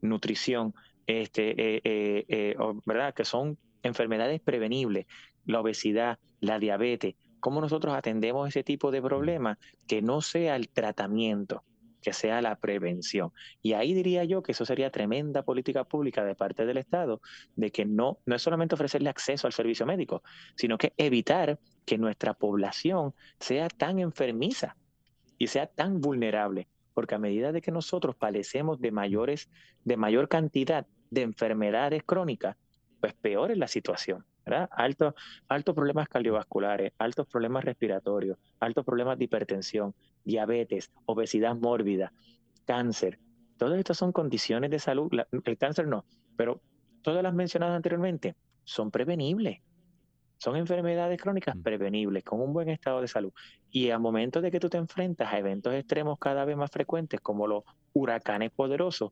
nutrición, 0.00 0.74
este, 1.06 1.50
eh, 1.50 1.80
eh, 1.84 2.24
eh, 2.28 2.56
¿verdad? 2.86 3.14
Que 3.14 3.24
son 3.24 3.58
enfermedades 3.82 4.40
prevenibles 4.40 5.06
la 5.46 5.60
obesidad, 5.60 6.18
la 6.40 6.58
diabetes, 6.58 7.16
cómo 7.40 7.60
nosotros 7.60 7.94
atendemos 7.94 8.48
ese 8.48 8.62
tipo 8.62 8.90
de 8.90 9.02
problemas 9.02 9.58
que 9.86 10.02
no 10.02 10.20
sea 10.20 10.56
el 10.56 10.68
tratamiento, 10.68 11.64
que 12.00 12.12
sea 12.12 12.40
la 12.40 12.56
prevención. 12.56 13.32
Y 13.62 13.74
ahí 13.74 13.94
diría 13.94 14.24
yo 14.24 14.42
que 14.42 14.52
eso 14.52 14.64
sería 14.64 14.90
tremenda 14.90 15.42
política 15.42 15.84
pública 15.84 16.24
de 16.24 16.34
parte 16.34 16.66
del 16.66 16.78
Estado, 16.78 17.20
de 17.56 17.70
que 17.70 17.84
no, 17.84 18.18
no 18.26 18.36
es 18.36 18.42
solamente 18.42 18.74
ofrecerle 18.74 19.10
acceso 19.10 19.46
al 19.46 19.52
servicio 19.52 19.86
médico, 19.86 20.22
sino 20.56 20.78
que 20.78 20.92
evitar 20.96 21.58
que 21.84 21.98
nuestra 21.98 22.34
población 22.34 23.14
sea 23.38 23.68
tan 23.68 23.98
enfermiza 23.98 24.76
y 25.38 25.46
sea 25.46 25.66
tan 25.66 26.00
vulnerable, 26.00 26.68
porque 26.94 27.14
a 27.14 27.18
medida 27.18 27.52
de 27.52 27.62
que 27.62 27.72
nosotros 27.72 28.16
padecemos 28.16 28.80
de 28.80 28.92
mayores, 28.92 29.50
de 29.84 29.96
mayor 29.96 30.28
cantidad 30.28 30.86
de 31.10 31.22
enfermedades 31.22 32.02
crónicas, 32.04 32.56
pues 33.00 33.14
peor 33.14 33.50
es 33.50 33.58
la 33.58 33.68
situación. 33.68 34.24
altos 34.70 35.74
problemas 35.74 36.08
cardiovasculares, 36.08 36.92
altos 36.98 37.26
problemas 37.26 37.64
respiratorios, 37.64 38.38
altos 38.58 38.84
problemas 38.84 39.18
de 39.18 39.24
hipertensión, 39.24 39.94
diabetes, 40.24 40.90
obesidad 41.06 41.56
mórbida, 41.56 42.12
cáncer. 42.64 43.18
Todas 43.56 43.78
estas 43.78 43.98
son 43.98 44.12
condiciones 44.12 44.70
de 44.70 44.78
salud. 44.78 45.10
el 45.44 45.58
cáncer 45.58 45.86
no, 45.86 46.04
pero 46.36 46.60
todas 47.02 47.22
las 47.22 47.34
mencionadas 47.34 47.76
anteriormente 47.76 48.36
son 48.64 48.90
prevenibles. 48.90 49.60
Son 50.38 50.56
enfermedades 50.56 51.20
crónicas 51.20 51.54
mm. 51.54 51.62
prevenibles 51.62 52.24
con 52.24 52.40
un 52.40 52.52
buen 52.52 52.70
estado 52.70 53.02
de 53.02 53.08
salud. 53.08 53.32
Y 53.70 53.90
a 53.90 53.98
momentos 53.98 54.42
de 54.42 54.50
que 54.50 54.58
tú 54.58 54.70
te 54.70 54.78
enfrentas 54.78 55.32
a 55.32 55.38
eventos 55.38 55.74
extremos 55.74 56.18
cada 56.18 56.46
vez 56.46 56.56
más 56.56 56.70
frecuentes, 56.70 57.20
como 57.20 57.46
los 57.46 57.64
huracanes 57.92 58.50
poderosos, 58.50 59.10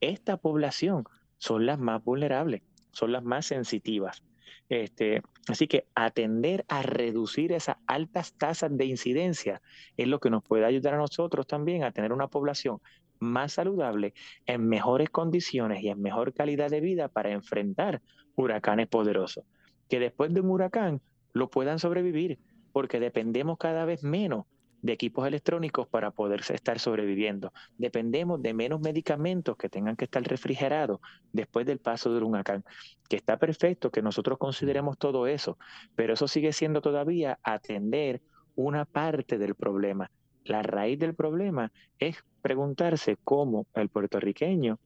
esta 0.00 0.36
población 0.36 1.04
son 1.38 1.66
las 1.66 1.78
más 1.78 2.02
vulnerables, 2.02 2.62
son 2.90 3.12
las 3.12 3.22
más 3.22 3.46
sensitivas. 3.46 4.24
Este, 4.68 5.22
así 5.48 5.66
que 5.66 5.86
atender 5.94 6.64
a 6.68 6.82
reducir 6.82 7.52
esas 7.52 7.76
altas 7.86 8.34
tasas 8.34 8.76
de 8.76 8.86
incidencia 8.86 9.62
es 9.96 10.08
lo 10.08 10.20
que 10.20 10.30
nos 10.30 10.42
puede 10.42 10.64
ayudar 10.64 10.94
a 10.94 10.98
nosotros 10.98 11.46
también 11.46 11.84
a 11.84 11.92
tener 11.92 12.12
una 12.12 12.28
población 12.28 12.80
más 13.20 13.52
saludable, 13.52 14.14
en 14.46 14.68
mejores 14.68 15.10
condiciones 15.10 15.82
y 15.82 15.88
en 15.88 16.00
mejor 16.00 16.34
calidad 16.34 16.70
de 16.70 16.80
vida 16.80 17.08
para 17.08 17.32
enfrentar 17.32 18.02
huracanes 18.36 18.88
poderosos. 18.88 19.44
Que 19.88 19.98
después 19.98 20.32
de 20.32 20.40
un 20.40 20.50
huracán 20.50 21.00
lo 21.32 21.50
puedan 21.50 21.78
sobrevivir, 21.78 22.38
porque 22.72 23.00
dependemos 23.00 23.58
cada 23.58 23.84
vez 23.84 24.02
menos 24.02 24.46
de 24.84 24.92
equipos 24.92 25.26
electrónicos 25.26 25.88
para 25.88 26.10
poder 26.10 26.42
estar 26.46 26.78
sobreviviendo. 26.78 27.54
Dependemos 27.78 28.42
de 28.42 28.52
menos 28.52 28.82
medicamentos 28.82 29.56
que 29.56 29.70
tengan 29.70 29.96
que 29.96 30.04
estar 30.04 30.22
refrigerados 30.22 31.00
después 31.32 31.64
del 31.64 31.78
paso 31.78 32.12
del 32.12 32.22
huracán, 32.22 32.64
que 33.08 33.16
está 33.16 33.38
perfecto 33.38 33.90
que 33.90 34.02
nosotros 34.02 34.36
consideremos 34.36 34.98
todo 34.98 35.26
eso, 35.26 35.56
pero 35.96 36.12
eso 36.12 36.28
sigue 36.28 36.52
siendo 36.52 36.82
todavía 36.82 37.38
atender 37.42 38.20
una 38.56 38.84
parte 38.84 39.38
del 39.38 39.54
problema. 39.54 40.10
La 40.44 40.62
raíz 40.62 40.98
del 40.98 41.14
problema 41.14 41.72
es 41.98 42.22
preguntarse 42.42 43.16
cómo 43.24 43.66
el 43.72 43.88
puertorriqueño, 43.88 44.78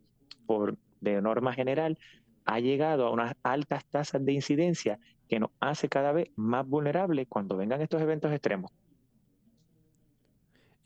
por 0.47 0.77
de 1.01 1.21
norma 1.21 1.53
general, 1.53 1.99
ha 2.45 2.61
llegado 2.61 3.05
a 3.05 3.11
unas 3.11 3.35
altas 3.43 3.85
tasas 3.87 4.25
de 4.25 4.33
incidencia 4.33 5.01
que 5.29 5.41
nos 5.41 5.51
hace 5.59 5.89
cada 5.89 6.13
vez 6.13 6.31
más 6.37 6.65
vulnerables 6.65 7.27
cuando 7.29 7.57
vengan 7.57 7.81
estos 7.81 8.01
eventos 8.01 8.31
extremos. 8.31 8.71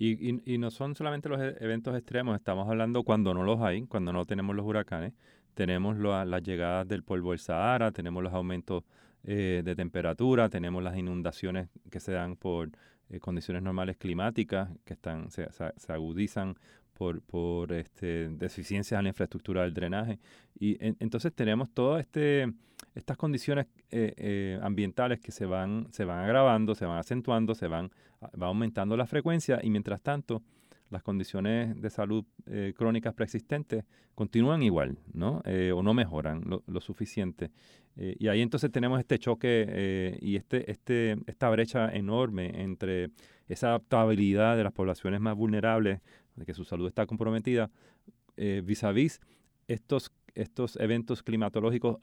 Y, 0.05 0.59
no 0.59 0.73
son 0.73 0.97
solamente 0.97 1.29
los 1.29 1.41
e, 1.41 1.57
eventos 1.61 1.97
extremos, 1.97 2.35
estamos 2.35 2.69
hablando 2.69 3.05
cuando 3.05 3.35
no 3.35 3.45
los 3.45 3.61
hay, 3.61 3.83
cuando 3.83 4.13
no 4.13 4.27
tenemos 4.27 4.57
los 4.57 4.67
huracanes, 4.67 5.13
tenemos 5.55 5.97
las 5.97 6.43
llegadas 6.43 6.89
del 6.89 7.05
polvo 7.05 7.31
del 7.31 7.39
Sahara, 7.39 7.93
tenemos 7.93 8.21
los 8.21 8.33
aumentos 8.33 8.83
eh, 9.23 9.63
de 9.65 9.77
temperatura, 9.77 10.49
tenemos 10.49 10.83
las 10.83 10.97
inundaciones 10.97 11.69
que 11.89 12.01
se 12.01 12.11
dan 12.11 12.35
por 12.35 12.71
eh, 13.11 13.21
condiciones 13.21 13.63
normales 13.63 13.97
climáticas 13.97 14.71
que 14.85 14.95
están 14.95 15.31
se, 15.31 15.47
agudizan 15.87 16.57
por, 16.95 17.23
por 17.23 17.73
este, 17.73 18.29
deficiencias 18.31 18.99
en 18.99 19.05
la 19.05 19.11
infraestructura 19.11 19.63
del 19.63 19.73
drenaje. 19.73 20.19
Y 20.59 20.79
entonces 20.81 21.33
tenemos 21.33 21.71
todas 21.73 22.01
este, 22.01 22.53
estas 22.95 23.17
condiciones 23.17 23.67
eh, 23.91 24.59
ambientales 24.63 25.21
que 25.21 25.33
se 25.33 25.47
van, 25.47 25.89
se 25.91 26.05
van 26.05 26.19
agravando, 26.25 26.75
se 26.75 26.85
van 26.85 26.99
acentuando, 26.99 27.55
se 27.55 27.69
van 27.69 27.91
va 28.41 28.47
aumentando 28.47 28.97
la 28.97 29.07
frecuencia 29.07 29.61
y 29.63 29.71
mientras 29.71 30.01
tanto 30.01 30.43
las 30.91 31.03
condiciones 31.03 31.81
de 31.81 31.91
salud 31.91 32.25
eh, 32.47 32.75
crónicas 32.77 33.15
preexistentes 33.15 33.85
continúan 34.15 34.63
igual, 34.63 34.99
¿no? 35.15 35.41
Eh, 35.47 35.73
o 35.75 35.83
no 35.83 35.95
mejoran 35.95 36.45
lo, 36.45 36.81
suficiente. 36.81 37.51
Eh, 37.97 38.15
y 38.19 38.29
ahí 38.29 38.43
entonces 38.43 38.71
tenemos 38.71 39.01
este 39.01 39.19
choque 39.19 40.19
y 40.21 40.37
este, 40.37 40.71
este, 40.71 41.17
esta 41.27 41.49
brecha 41.49 41.91
enorme 41.91 42.63
entre 42.63 43.11
esa 43.49 43.69
adaptabilidad 43.69 44.57
de 44.57 44.65
las 44.65 44.73
poblaciones 44.73 45.21
más 45.21 45.35
vulnerables, 45.35 46.01
de 46.37 46.45
que 46.45 46.53
su 46.53 46.65
salud 46.65 46.87
está 46.87 47.07
comprometida, 47.07 47.71
vis 48.37 48.85
a 48.85 48.93
vis 48.93 49.21
estos, 49.69 50.13
estos 50.35 50.77
eventos 50.77 51.23
climatológicos 51.23 51.99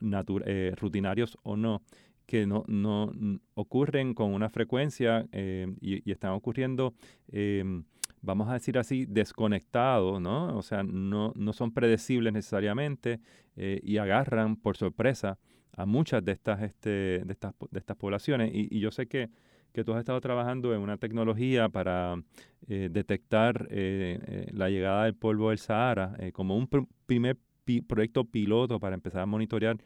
rutinarios 0.78 1.38
o 1.44 1.58
no, 1.58 1.82
que 2.30 2.46
no, 2.46 2.64
no 2.68 3.12
ocurren 3.56 4.14
con 4.14 4.36
una 4.36 4.50
frecuencia 4.50 5.26
eh, 5.32 5.66
y, 5.82 6.12
están 6.12 6.34
ocurriendo, 6.34 6.94
em, 7.32 7.84
vamos 8.22 8.48
a 8.50 8.54
decir 8.54 8.78
así, 8.78 9.08
desconectados, 9.08 10.22
¿no? 10.22 10.56
O 10.56 10.62
sea, 10.62 10.84
no, 10.84 11.34
no 11.36 11.54
son 11.54 11.74
predecibles 11.74 12.32
necesariamente 12.32 13.20
eh, 13.56 13.80
y 13.84 13.98
agarran 13.98 14.58
por 14.58 14.78
sorpresa 14.78 15.40
a 15.76 15.88
muchas 15.88 16.24
de 16.24 16.34
estas, 16.34 16.62
este, 16.62 17.24
de 17.26 17.34
estas, 17.34 17.56
de 17.72 17.80
estas 17.80 17.98
poblaciones. 17.98 18.52
Y, 18.54 18.80
yo 18.80 18.92
sé 18.92 19.08
que, 19.08 19.32
que, 19.74 19.84
tú 19.84 19.94
has 19.94 20.00
estado 20.00 20.22
trabajando 20.22 20.76
en 20.76 20.82
una 20.82 20.98
tecnología 20.98 21.68
para 21.68 22.22
eh, 22.68 22.90
detectar 22.92 23.68
la 23.72 24.70
llegada 24.70 25.06
del 25.06 25.16
polvo 25.16 25.50
del 25.50 25.58
Sahara 25.58 26.16
como 26.32 26.56
un 26.56 26.70
primer 27.08 27.40
proyecto 27.88 28.26
piloto 28.26 28.80
para 28.80 28.96
empezar 28.96 29.22
a 29.22 29.26
monitorear 29.26 29.78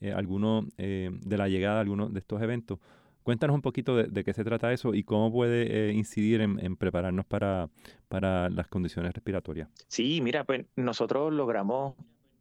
eh, 0.00 0.12
alguno 0.12 0.66
eh, 0.76 1.10
de 1.12 1.38
la 1.38 1.48
llegada 1.48 1.76
de 1.76 1.80
algunos 1.82 2.12
de 2.12 2.18
estos 2.18 2.42
eventos. 2.42 2.78
Cuéntanos 3.22 3.54
un 3.54 3.62
poquito 3.62 3.96
de, 3.96 4.24
qué 4.24 4.32
se 4.32 4.44
trata 4.44 4.72
eso 4.72 4.94
y 4.94 5.02
cómo 5.02 5.32
puede 5.32 5.88
eh, 5.88 5.92
incidir 5.92 6.40
en, 6.40 6.76
prepararnos 6.76 7.26
para, 7.26 7.68
para 8.08 8.48
las 8.50 8.68
condiciones 8.68 9.12
respiratorias. 9.12 9.68
Sí, 9.88 10.20
mira, 10.22 10.44
pues 10.44 10.66
nosotros 10.76 11.32
logramos 11.32 11.94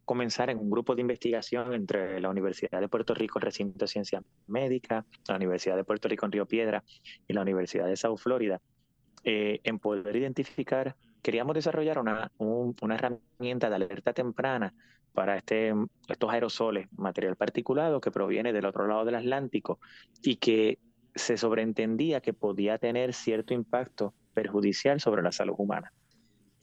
comenzar 0.03 0.51
en 0.51 0.59
un 0.59 0.69
grupo 0.69 0.93
de 0.93 1.01
investigación 1.01 1.73
entre 1.73 2.19
la 2.19 2.29
Universidad 2.29 2.79
de 2.79 2.87
Puerto 2.87 3.15
Rico, 3.15 3.39
el 3.39 3.45
Recinto 3.45 3.85
de 3.85 3.87
Ciencias 3.87 4.23
Médicas, 4.45 5.05
la 5.27 5.37
Universidad 5.37 5.75
de 5.75 5.83
Puerto 5.83 6.07
Rico 6.07 6.27
en 6.27 6.31
Río 6.31 6.45
Piedra 6.45 6.83
y 7.27 7.33
la 7.33 7.41
Universidad 7.41 7.87
de 7.87 7.95
South 7.95 8.19
Florida, 8.19 8.61
en 9.23 9.79
poder 9.79 10.15
identificar, 10.15 10.95
queríamos 11.25 11.55
desarrollar 11.55 11.97
una, 11.97 12.31
una 12.37 12.93
herramienta 12.93 13.67
de 13.67 13.75
alerta 13.75 14.13
temprana 14.13 14.75
para 15.11 15.37
este, 15.37 15.73
estos 16.07 16.31
aerosoles, 16.31 16.87
material 16.95 17.35
particulado 17.35 17.99
que 17.99 18.11
proviene 18.11 18.53
del 18.53 18.67
otro 18.67 18.85
lado 18.85 19.05
del 19.05 19.15
Atlántico 19.15 19.79
y 20.21 20.35
que 20.35 20.77
se 21.15 21.35
sobreentendía 21.35 22.21
que 22.21 22.33
podía 22.33 22.77
tener 22.77 23.15
cierto 23.15 23.55
impacto 23.55 24.13
perjudicial 24.35 24.99
sobre 24.99 25.23
la 25.23 25.31
salud 25.31 25.55
humana. 25.57 25.91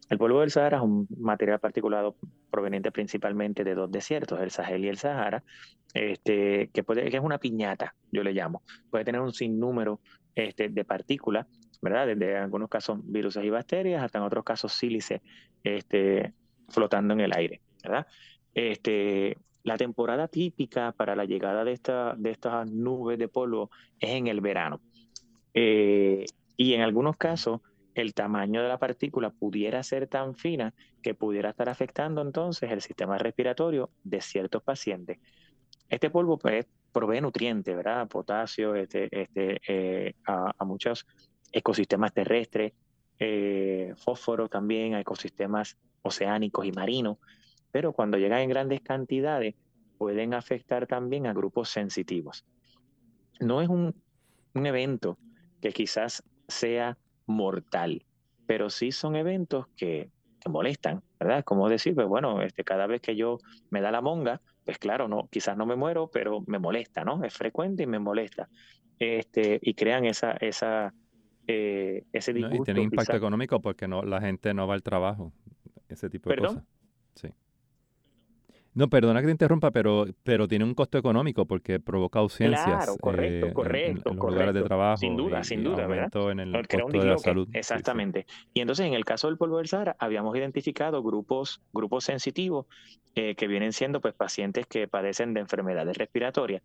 El 0.09 0.19
polvo 0.19 0.43
del 0.43 0.53
Sahara 0.53 0.77
es 0.77 0.85
un 0.85 1.09
material 1.19 1.59
particulado 1.59 2.15
proveniente 2.49 2.93
principalmente 2.93 3.65
de 3.65 3.75
dos 3.75 3.91
desiertos, 3.91 4.41
el 4.41 4.53
Sahel 4.53 4.85
y 4.85 4.89
el 4.89 4.97
Sahara, 4.97 5.43
este, 5.93 6.71
que, 6.73 6.85
puede, 6.85 7.09
es 7.09 7.21
una 7.21 7.39
piñata, 7.39 7.97
yo 8.13 8.23
le 8.23 8.33
llamo. 8.33 8.63
Puede 8.91 9.05
tener 9.05 9.23
un 9.23 9.33
sinnúmero 9.33 9.99
este, 10.37 10.69
de 10.69 10.85
partículas, 10.85 11.49
¿verdad? 11.83 12.07
Desde 12.07 12.39
algunos 12.39 12.71
casos 12.71 13.01
virus 13.03 13.37
y 13.37 13.51
bacterias, 13.51 14.03
hasta 14.03 14.19
en 14.19 14.25
otros 14.25 14.45
casos 14.45 14.73
sílice 14.73 15.21
este, 15.63 16.33
flotando 16.69 17.13
en 17.13 17.21
el 17.21 17.33
aire. 17.37 17.61
Este, 18.55 19.37
la 19.65 19.77
temporada 19.77 20.29
típica 20.29 20.93
para 20.93 21.17
la 21.17 21.25
llegada 21.25 21.65
de, 21.65 21.73
esta, 21.73 22.15
de 22.17 22.31
estas 22.31 22.71
nubes 22.71 23.19
de 23.19 23.29
polvo 23.29 23.71
es 23.99 24.11
en 24.11 24.29
el 24.29 24.41
verano. 24.41 24.81
Eh, 25.55 26.25
y 26.57 26.75
en 26.75 26.83
algunos 26.83 27.17
casos, 27.17 27.61
el 27.95 28.15
tamaño 28.15 28.63
de 28.63 28.69
la 28.69 28.79
partícula 28.79 29.31
pudiera 29.31 29.83
ser 29.83 30.07
tan 30.07 30.35
fina 30.35 30.73
que 31.03 31.15
pudiera 31.15 31.51
estar 31.51 31.69
afectando 31.69 32.23
entonces 32.23 32.71
el 32.71 32.81
sistema 32.81 33.19
respiratorio 33.19 33.91
de 34.05 34.21
ciertos 34.21 34.63
pacientes. 34.63 35.19
Este 35.89 36.09
polvo 36.11 36.39
pues, 36.39 36.67
provee 36.93 37.21
nutrientes, 37.21 37.77
¿verdad? 37.77 38.09
Potasio 38.09 38.75
este, 38.75 39.09
eh, 39.13 40.15
a, 40.27 40.65
muchos 40.65 41.07
ecosistemas 41.53 42.13
terrestres, 42.13 42.73
eh, 43.19 43.93
fósforo 43.97 44.49
también 44.49 44.95
a 44.95 45.01
ecosistemas 45.01 45.77
oceánicos 46.03 46.67
y 46.67 46.73
marinos 46.73 47.19
pero 47.73 47.93
cuando 47.93 48.19
llegan 48.19 48.41
en 48.41 48.51
grandes 48.51 48.83
cantidades 48.83 49.57
pueden 49.99 50.35
afectar 50.35 50.87
también 50.87 51.27
a 51.27 51.33
grupos 51.33 51.71
sensitivos. 51.71 52.45
No 53.41 53.63
es 53.63 53.69
un, 53.69 53.95
evento 54.55 55.19
que 55.63 55.73
quizás 55.73 56.23
sea 56.47 56.99
mortal, 57.27 58.05
pero 58.47 58.69
sí 58.69 58.93
son 58.93 59.17
eventos 59.17 59.67
que, 59.77 60.11
molestan, 60.45 61.03
¿verdad? 61.21 61.45
Como 61.45 61.69
decir, 61.69 61.95
pues 61.95 62.09
bueno, 62.09 62.43
este, 62.43 62.65
cada 62.65 62.89
vez 62.89 63.01
que 63.01 63.15
yo 63.15 63.39
me 63.71 63.81
da 63.81 63.93
la 63.93 64.01
monga, 64.01 64.41
pues 64.65 64.77
claro, 64.77 65.07
no, 65.07 65.29
quizás 65.31 65.57
no 65.57 65.67
me 65.67 65.77
muero, 65.77 66.11
pero 66.13 66.43
me 66.49 66.59
molesta, 66.59 67.05
¿no? 67.05 67.23
Es 67.23 67.33
frecuente 67.33 67.85
y 67.85 67.87
me 67.87 68.01
molesta. 68.01 68.49
Este, 68.99 69.61
y 69.63 69.75
crean 69.75 70.05
esa, 70.05 70.33
esa, 70.33 70.93
eh, 71.47 72.05
ese 72.13 72.33
disgusto. 72.33 72.63
y 72.63 72.65
tiene 72.65 72.83
impacto 72.83 73.17
económico 73.17 73.61
porque 73.61 73.89
no, 73.89 74.03
la 74.03 74.21
gente 74.21 74.55
no 74.55 74.67
va 74.67 74.75
al 74.75 74.83
trabajo, 74.83 75.33
ese 75.89 76.09
tipo 76.09 76.31
de 76.31 76.37
cosas. 76.37 76.65
Sí. 77.15 77.29
No, 78.75 78.89
perdona 78.89 79.21
que 79.21 79.27
te 79.27 79.33
interrumpa, 79.33 79.71
pero, 79.71 80.07
pero 80.23 80.49
tiene 80.49 80.65
un 80.65 80.75
costo 80.75 80.97
económico 80.97 81.45
porque 81.45 81.79
provoca 81.79 82.21
ausencias 82.21 82.65
claro, 82.65 82.97
correcto, 82.97 83.47
eh, 83.49 83.53
correcto, 83.53 84.11
en, 84.11 84.17
los 84.17 84.31
lugares 84.33 84.55
de 84.55 84.63
trabajo. 84.63 84.97
Sin 84.97 85.15
duda, 85.15 85.45
sin 85.45 85.63
duda, 85.63 85.87
¿verdad? 85.87 86.31
En 86.31 86.41
el 86.41 86.67
costo 86.67 86.99
de 86.99 87.05
la 87.05 87.19
salud. 87.19 87.49
Exactamente. 87.53 88.27
Y 88.55 88.61
entonces, 88.61 88.87
en 88.87 88.95
el 88.95 89.05
caso 89.05 89.27
del 89.27 89.37
polvo 89.37 89.59
del 89.59 89.69
Sahara, 89.69 89.95
habíamos 89.99 90.35
identificado 90.37 91.03
grupos, 91.03 91.61
grupos 91.75 92.05
sensitivos 92.05 92.65
eh, 93.15 93.35
que 93.35 93.47
vienen 93.47 93.75
siendo 93.75 94.01
pues 94.01 94.15
pacientes 94.15 94.67
que 94.67 94.89
padecen 94.89 95.35
de 95.35 95.41
enfermedades 95.41 95.99
respiratorias. 95.99 96.63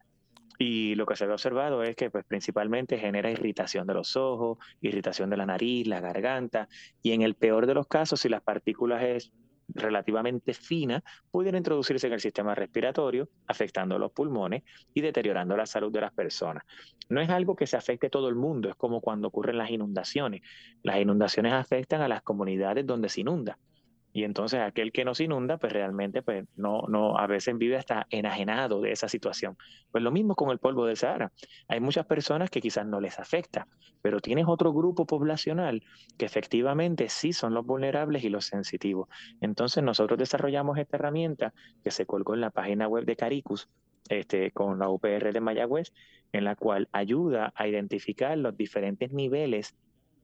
Y 0.57 0.95
lo 0.95 1.05
que 1.05 1.15
se 1.15 1.25
ha 1.25 1.31
observado 1.31 1.83
es 1.83 1.95
que 1.95 2.09
pues, 2.09 2.25
principalmente 2.25 2.97
genera 2.97 3.29
irritación 3.29 3.85
de 3.85 3.93
los 3.93 4.15
ojos, 4.15 4.57
irritación 4.81 5.29
de 5.29 5.37
la 5.37 5.45
nariz, 5.45 5.87
la 5.87 5.99
garganta, 5.99 6.67
y 7.01 7.11
en 7.11 7.21
el 7.21 7.35
peor 7.35 7.67
de 7.67 7.75
los 7.75 7.87
casos, 7.87 8.21
si 8.21 8.29
las 8.29 8.41
partículas 8.41 9.03
es 9.03 9.31
relativamente 9.69 10.53
fina 10.53 11.03
pudieran 11.29 11.59
introducirse 11.59 12.07
en 12.07 12.13
el 12.13 12.19
sistema 12.19 12.55
respiratorio, 12.55 13.29
afectando 13.47 13.99
los 13.99 14.11
pulmones 14.11 14.63
y 14.93 15.01
deteriorando 15.01 15.57
la 15.57 15.65
salud 15.65 15.91
de 15.91 16.01
las 16.01 16.13
personas. 16.13 16.63
No 17.09 17.21
es 17.21 17.29
algo 17.29 17.55
que 17.55 17.67
se 17.67 17.77
afecte 17.77 18.07
a 18.07 18.09
todo 18.09 18.29
el 18.29 18.35
mundo, 18.35 18.69
es 18.69 18.75
como 18.75 19.01
cuando 19.01 19.27
ocurren 19.27 19.57
las 19.57 19.69
inundaciones. 19.69 20.41
Las 20.83 20.99
inundaciones 20.99 21.53
afectan 21.53 22.01
a 22.01 22.07
las 22.07 22.21
comunidades 22.21 22.85
donde 22.85 23.09
se 23.09 23.21
inunda. 23.21 23.57
Y 24.17 24.23
entonces 24.23 24.61
aquel 24.61 24.91
que 24.91 25.05
nos 25.05 25.19
inunda, 25.19 25.59
pues 25.59 25.71
realmente 25.71 26.23
pues 26.23 26.43
no, 26.55 26.81
no, 26.87 27.19
a 27.19 27.27
veces 27.27 27.55
vive 27.55 27.77
hasta 27.77 28.07
enajenado 28.09 28.81
de 28.81 28.91
esa 28.91 29.07
situación. 29.07 29.55
Pues 29.91 30.03
lo 30.03 30.09
mismo 30.09 30.33
con 30.33 30.49
el 30.49 30.57
polvo 30.57 30.87
del 30.87 30.97
Sahara. 30.97 31.31
Hay 31.67 31.81
muchas 31.81 32.07
personas 32.07 32.49
que 32.49 32.59
quizás 32.59 32.87
no 32.87 32.99
les 32.99 33.19
afecta, 33.19 33.67
pero 34.01 34.19
tienes 34.19 34.45
otro 34.47 34.73
grupo 34.73 35.05
poblacional 35.05 35.83
que 36.17 36.25
efectivamente 36.25 37.09
sí 37.09 37.31
son 37.31 37.53
los 37.53 37.63
vulnerables 37.63 38.23
y 38.23 38.29
los 38.29 38.45
sensitivos. 38.45 39.07
Entonces 39.39 39.83
nosotros 39.83 40.17
desarrollamos 40.17 40.79
esta 40.79 40.97
herramienta 40.97 41.53
que 41.83 41.91
se 41.91 42.07
colgó 42.07 42.33
en 42.33 42.41
la 42.41 42.49
página 42.49 42.87
web 42.87 43.05
de 43.05 43.17
Caricus, 43.17 43.69
este, 44.09 44.49
con 44.49 44.79
la 44.79 44.89
UPR 44.89 45.31
de 45.31 45.41
Mayagüez, 45.41 45.93
en 46.31 46.43
la 46.43 46.55
cual 46.55 46.89
ayuda 46.91 47.53
a 47.55 47.67
identificar 47.67 48.35
los 48.35 48.57
diferentes 48.57 49.11
niveles 49.11 49.75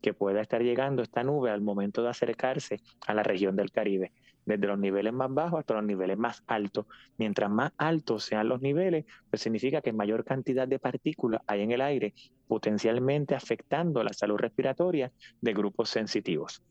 que 0.04 0.14
pueda 0.14 0.42
estar 0.42 0.62
llegando 0.62 1.02
esta 1.02 1.24
nube 1.24 1.50
al 1.50 1.62
momento 1.62 2.04
de 2.04 2.10
acercarse 2.10 2.82
a 3.08 3.14
la 3.14 3.24
región 3.24 3.56
del 3.56 3.72
Caribe, 3.72 4.12
desde 4.46 4.68
los 4.68 4.78
niveles 4.78 5.14
más 5.14 5.34
bajos 5.34 5.62
hasta 5.62 5.76
los 5.76 5.86
niveles 5.86 6.18
más 6.18 6.44
altos. 6.46 6.86
Mientras 7.18 7.50
más 7.50 7.72
altos 7.78 8.26
sean 8.26 8.50
los 8.50 8.62
niveles, 8.62 9.06
pues 9.30 9.42
significa 9.42 9.82
que 9.82 9.94
mayor 9.94 10.26
cantidad 10.26 10.68
de 10.68 10.78
partículas 10.78 11.42
hay 11.48 11.62
en 11.62 11.72
el 11.72 11.80
aire, 11.80 12.14
potencialmente 12.50 13.34
afectando 13.34 14.04
la 14.04 14.12
salud 14.12 14.36
respiratoria 14.36 15.10
de 15.40 15.54
grupos 15.54 15.90
sensitivos. 15.90 16.62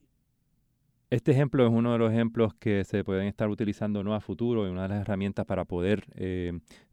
Este 1.08 1.32
ejemplo 1.32 1.66
es 1.66 1.72
uno 1.72 1.92
de 1.92 1.98
los 1.98 2.12
ejemplos 2.12 2.52
que 2.54 2.84
se 2.84 3.02
pueden 3.02 3.26
estar 3.26 3.48
utilizando 3.48 4.04
¿no? 4.04 4.14
a 4.14 4.20
futuro 4.20 4.66
y 4.66 4.70
una 4.70 4.82
de 4.82 4.88
las 4.90 5.00
herramientas 5.00 5.46
para 5.46 5.64
poder 5.64 6.04
eh, 6.16 6.52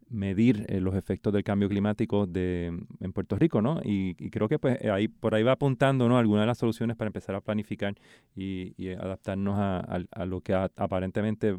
medir 0.09 0.65
eh, 0.67 0.79
los 0.79 0.95
efectos 0.95 1.31
del 1.33 1.43
cambio 1.43 1.69
climático 1.69 2.25
de, 2.25 2.67
en 2.99 3.13
Puerto 3.13 3.35
Rico, 3.37 3.61
¿no? 3.61 3.79
Y, 3.83 4.15
creo 4.29 4.47
que 4.47 4.59
pues 4.59 4.83
ahí 4.85 5.07
por 5.07 5.35
ahí 5.35 5.43
va 5.43 5.53
apuntando, 5.53 6.09
¿no? 6.09 6.17
Algunas 6.17 6.43
de 6.43 6.47
las 6.47 6.57
soluciones 6.57 6.97
para 6.97 7.07
empezar 7.07 7.35
a 7.35 7.41
planificar 7.41 7.95
y, 8.35 8.89
adaptarnos 8.93 9.55
a, 9.57 10.25
lo 10.25 10.41
que 10.41 10.53
aparentemente 10.53 11.57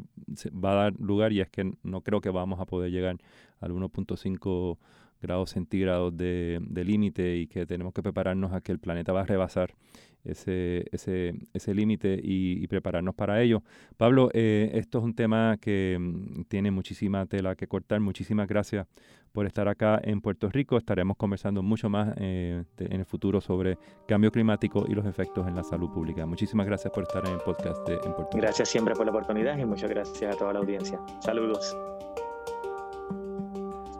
va 0.51 0.71
a 0.71 0.75
dar 0.75 0.93
lugar 0.99 1.31
y 1.33 1.41
es 1.41 1.49
que 1.49 1.73
no 1.83 2.01
creo 2.01 2.21
que 2.21 2.29
vamos 2.29 2.59
a 2.59 2.65
poder 2.65 2.91
llegar 2.91 3.17
al 3.59 3.71
1.5 3.71 4.77
grados 5.21 5.51
centígrados 5.51 6.15
de, 6.17 6.59
límite 6.85 7.37
y 7.37 7.47
que 7.47 7.65
tenemos 7.65 7.93
que 7.93 8.01
prepararnos 8.01 8.53
a 8.53 8.61
que 8.61 8.71
el 8.71 8.79
planeta 8.79 9.13
va 9.13 9.21
a 9.21 9.25
rebasar 9.25 9.75
ese, 10.23 10.85
ese, 10.91 11.33
ese 11.53 11.73
límite 11.73 12.19
y, 12.21 12.67
prepararnos 12.67 13.15
para 13.15 13.41
ello. 13.41 13.63
Pablo, 13.97 14.29
eh, 14.33 14.71
esto 14.75 14.99
es 14.99 15.03
un 15.03 15.13
tema 15.13 15.57
que 15.59 15.97
mm, 15.99 16.43
tiene 16.43 16.71
muchísima 16.71 17.25
tela 17.25 17.55
que 17.55 17.67
cortar. 17.67 17.99
Muchísimas 17.99 18.47
gracias 18.47 18.87
por 19.33 19.45
estar 19.45 19.67
acá 19.67 19.99
en 20.03 20.21
Puerto 20.21 20.49
Rico. 20.49 20.77
Estaremos 20.77 21.17
conversando 21.17 21.61
mucho 21.61 21.89
más 21.89 22.13
eh, 22.17 22.63
en 22.77 22.99
el 22.99 23.05
futuro 23.05 23.41
sobre 23.41 23.77
cambio 24.07 24.31
climático 24.31 24.85
y 24.87 24.93
los 24.93 25.05
efectos 25.05 25.47
en 25.47 25.55
la 25.55 25.63
salud 25.63 25.89
pública. 25.91 26.25
Muchísimas 26.25 26.65
gracias 26.65 26.93
por 26.93 27.03
estar 27.03 27.25
en 27.25 27.33
el 27.33 27.39
podcast 27.39 27.85
de, 27.87 27.95
en 27.95 28.13
Puerto 28.13 28.29
Rico. 28.31 28.37
Gracias 28.37 28.69
siempre 28.69 28.95
por 28.95 29.05
la 29.05 29.11
oportunidad 29.11 29.57
y 29.57 29.65
muchas 29.65 29.89
gracias 29.89 30.35
a 30.35 30.37
toda 30.37 30.53
la 30.53 30.59
audiencia. 30.59 30.99
Saludos. 31.19 31.75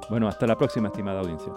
Bueno, 0.10 0.28
hasta 0.28 0.46
la 0.46 0.58
próxima, 0.58 0.90
estimada 0.90 1.22
audiencia. 1.22 1.54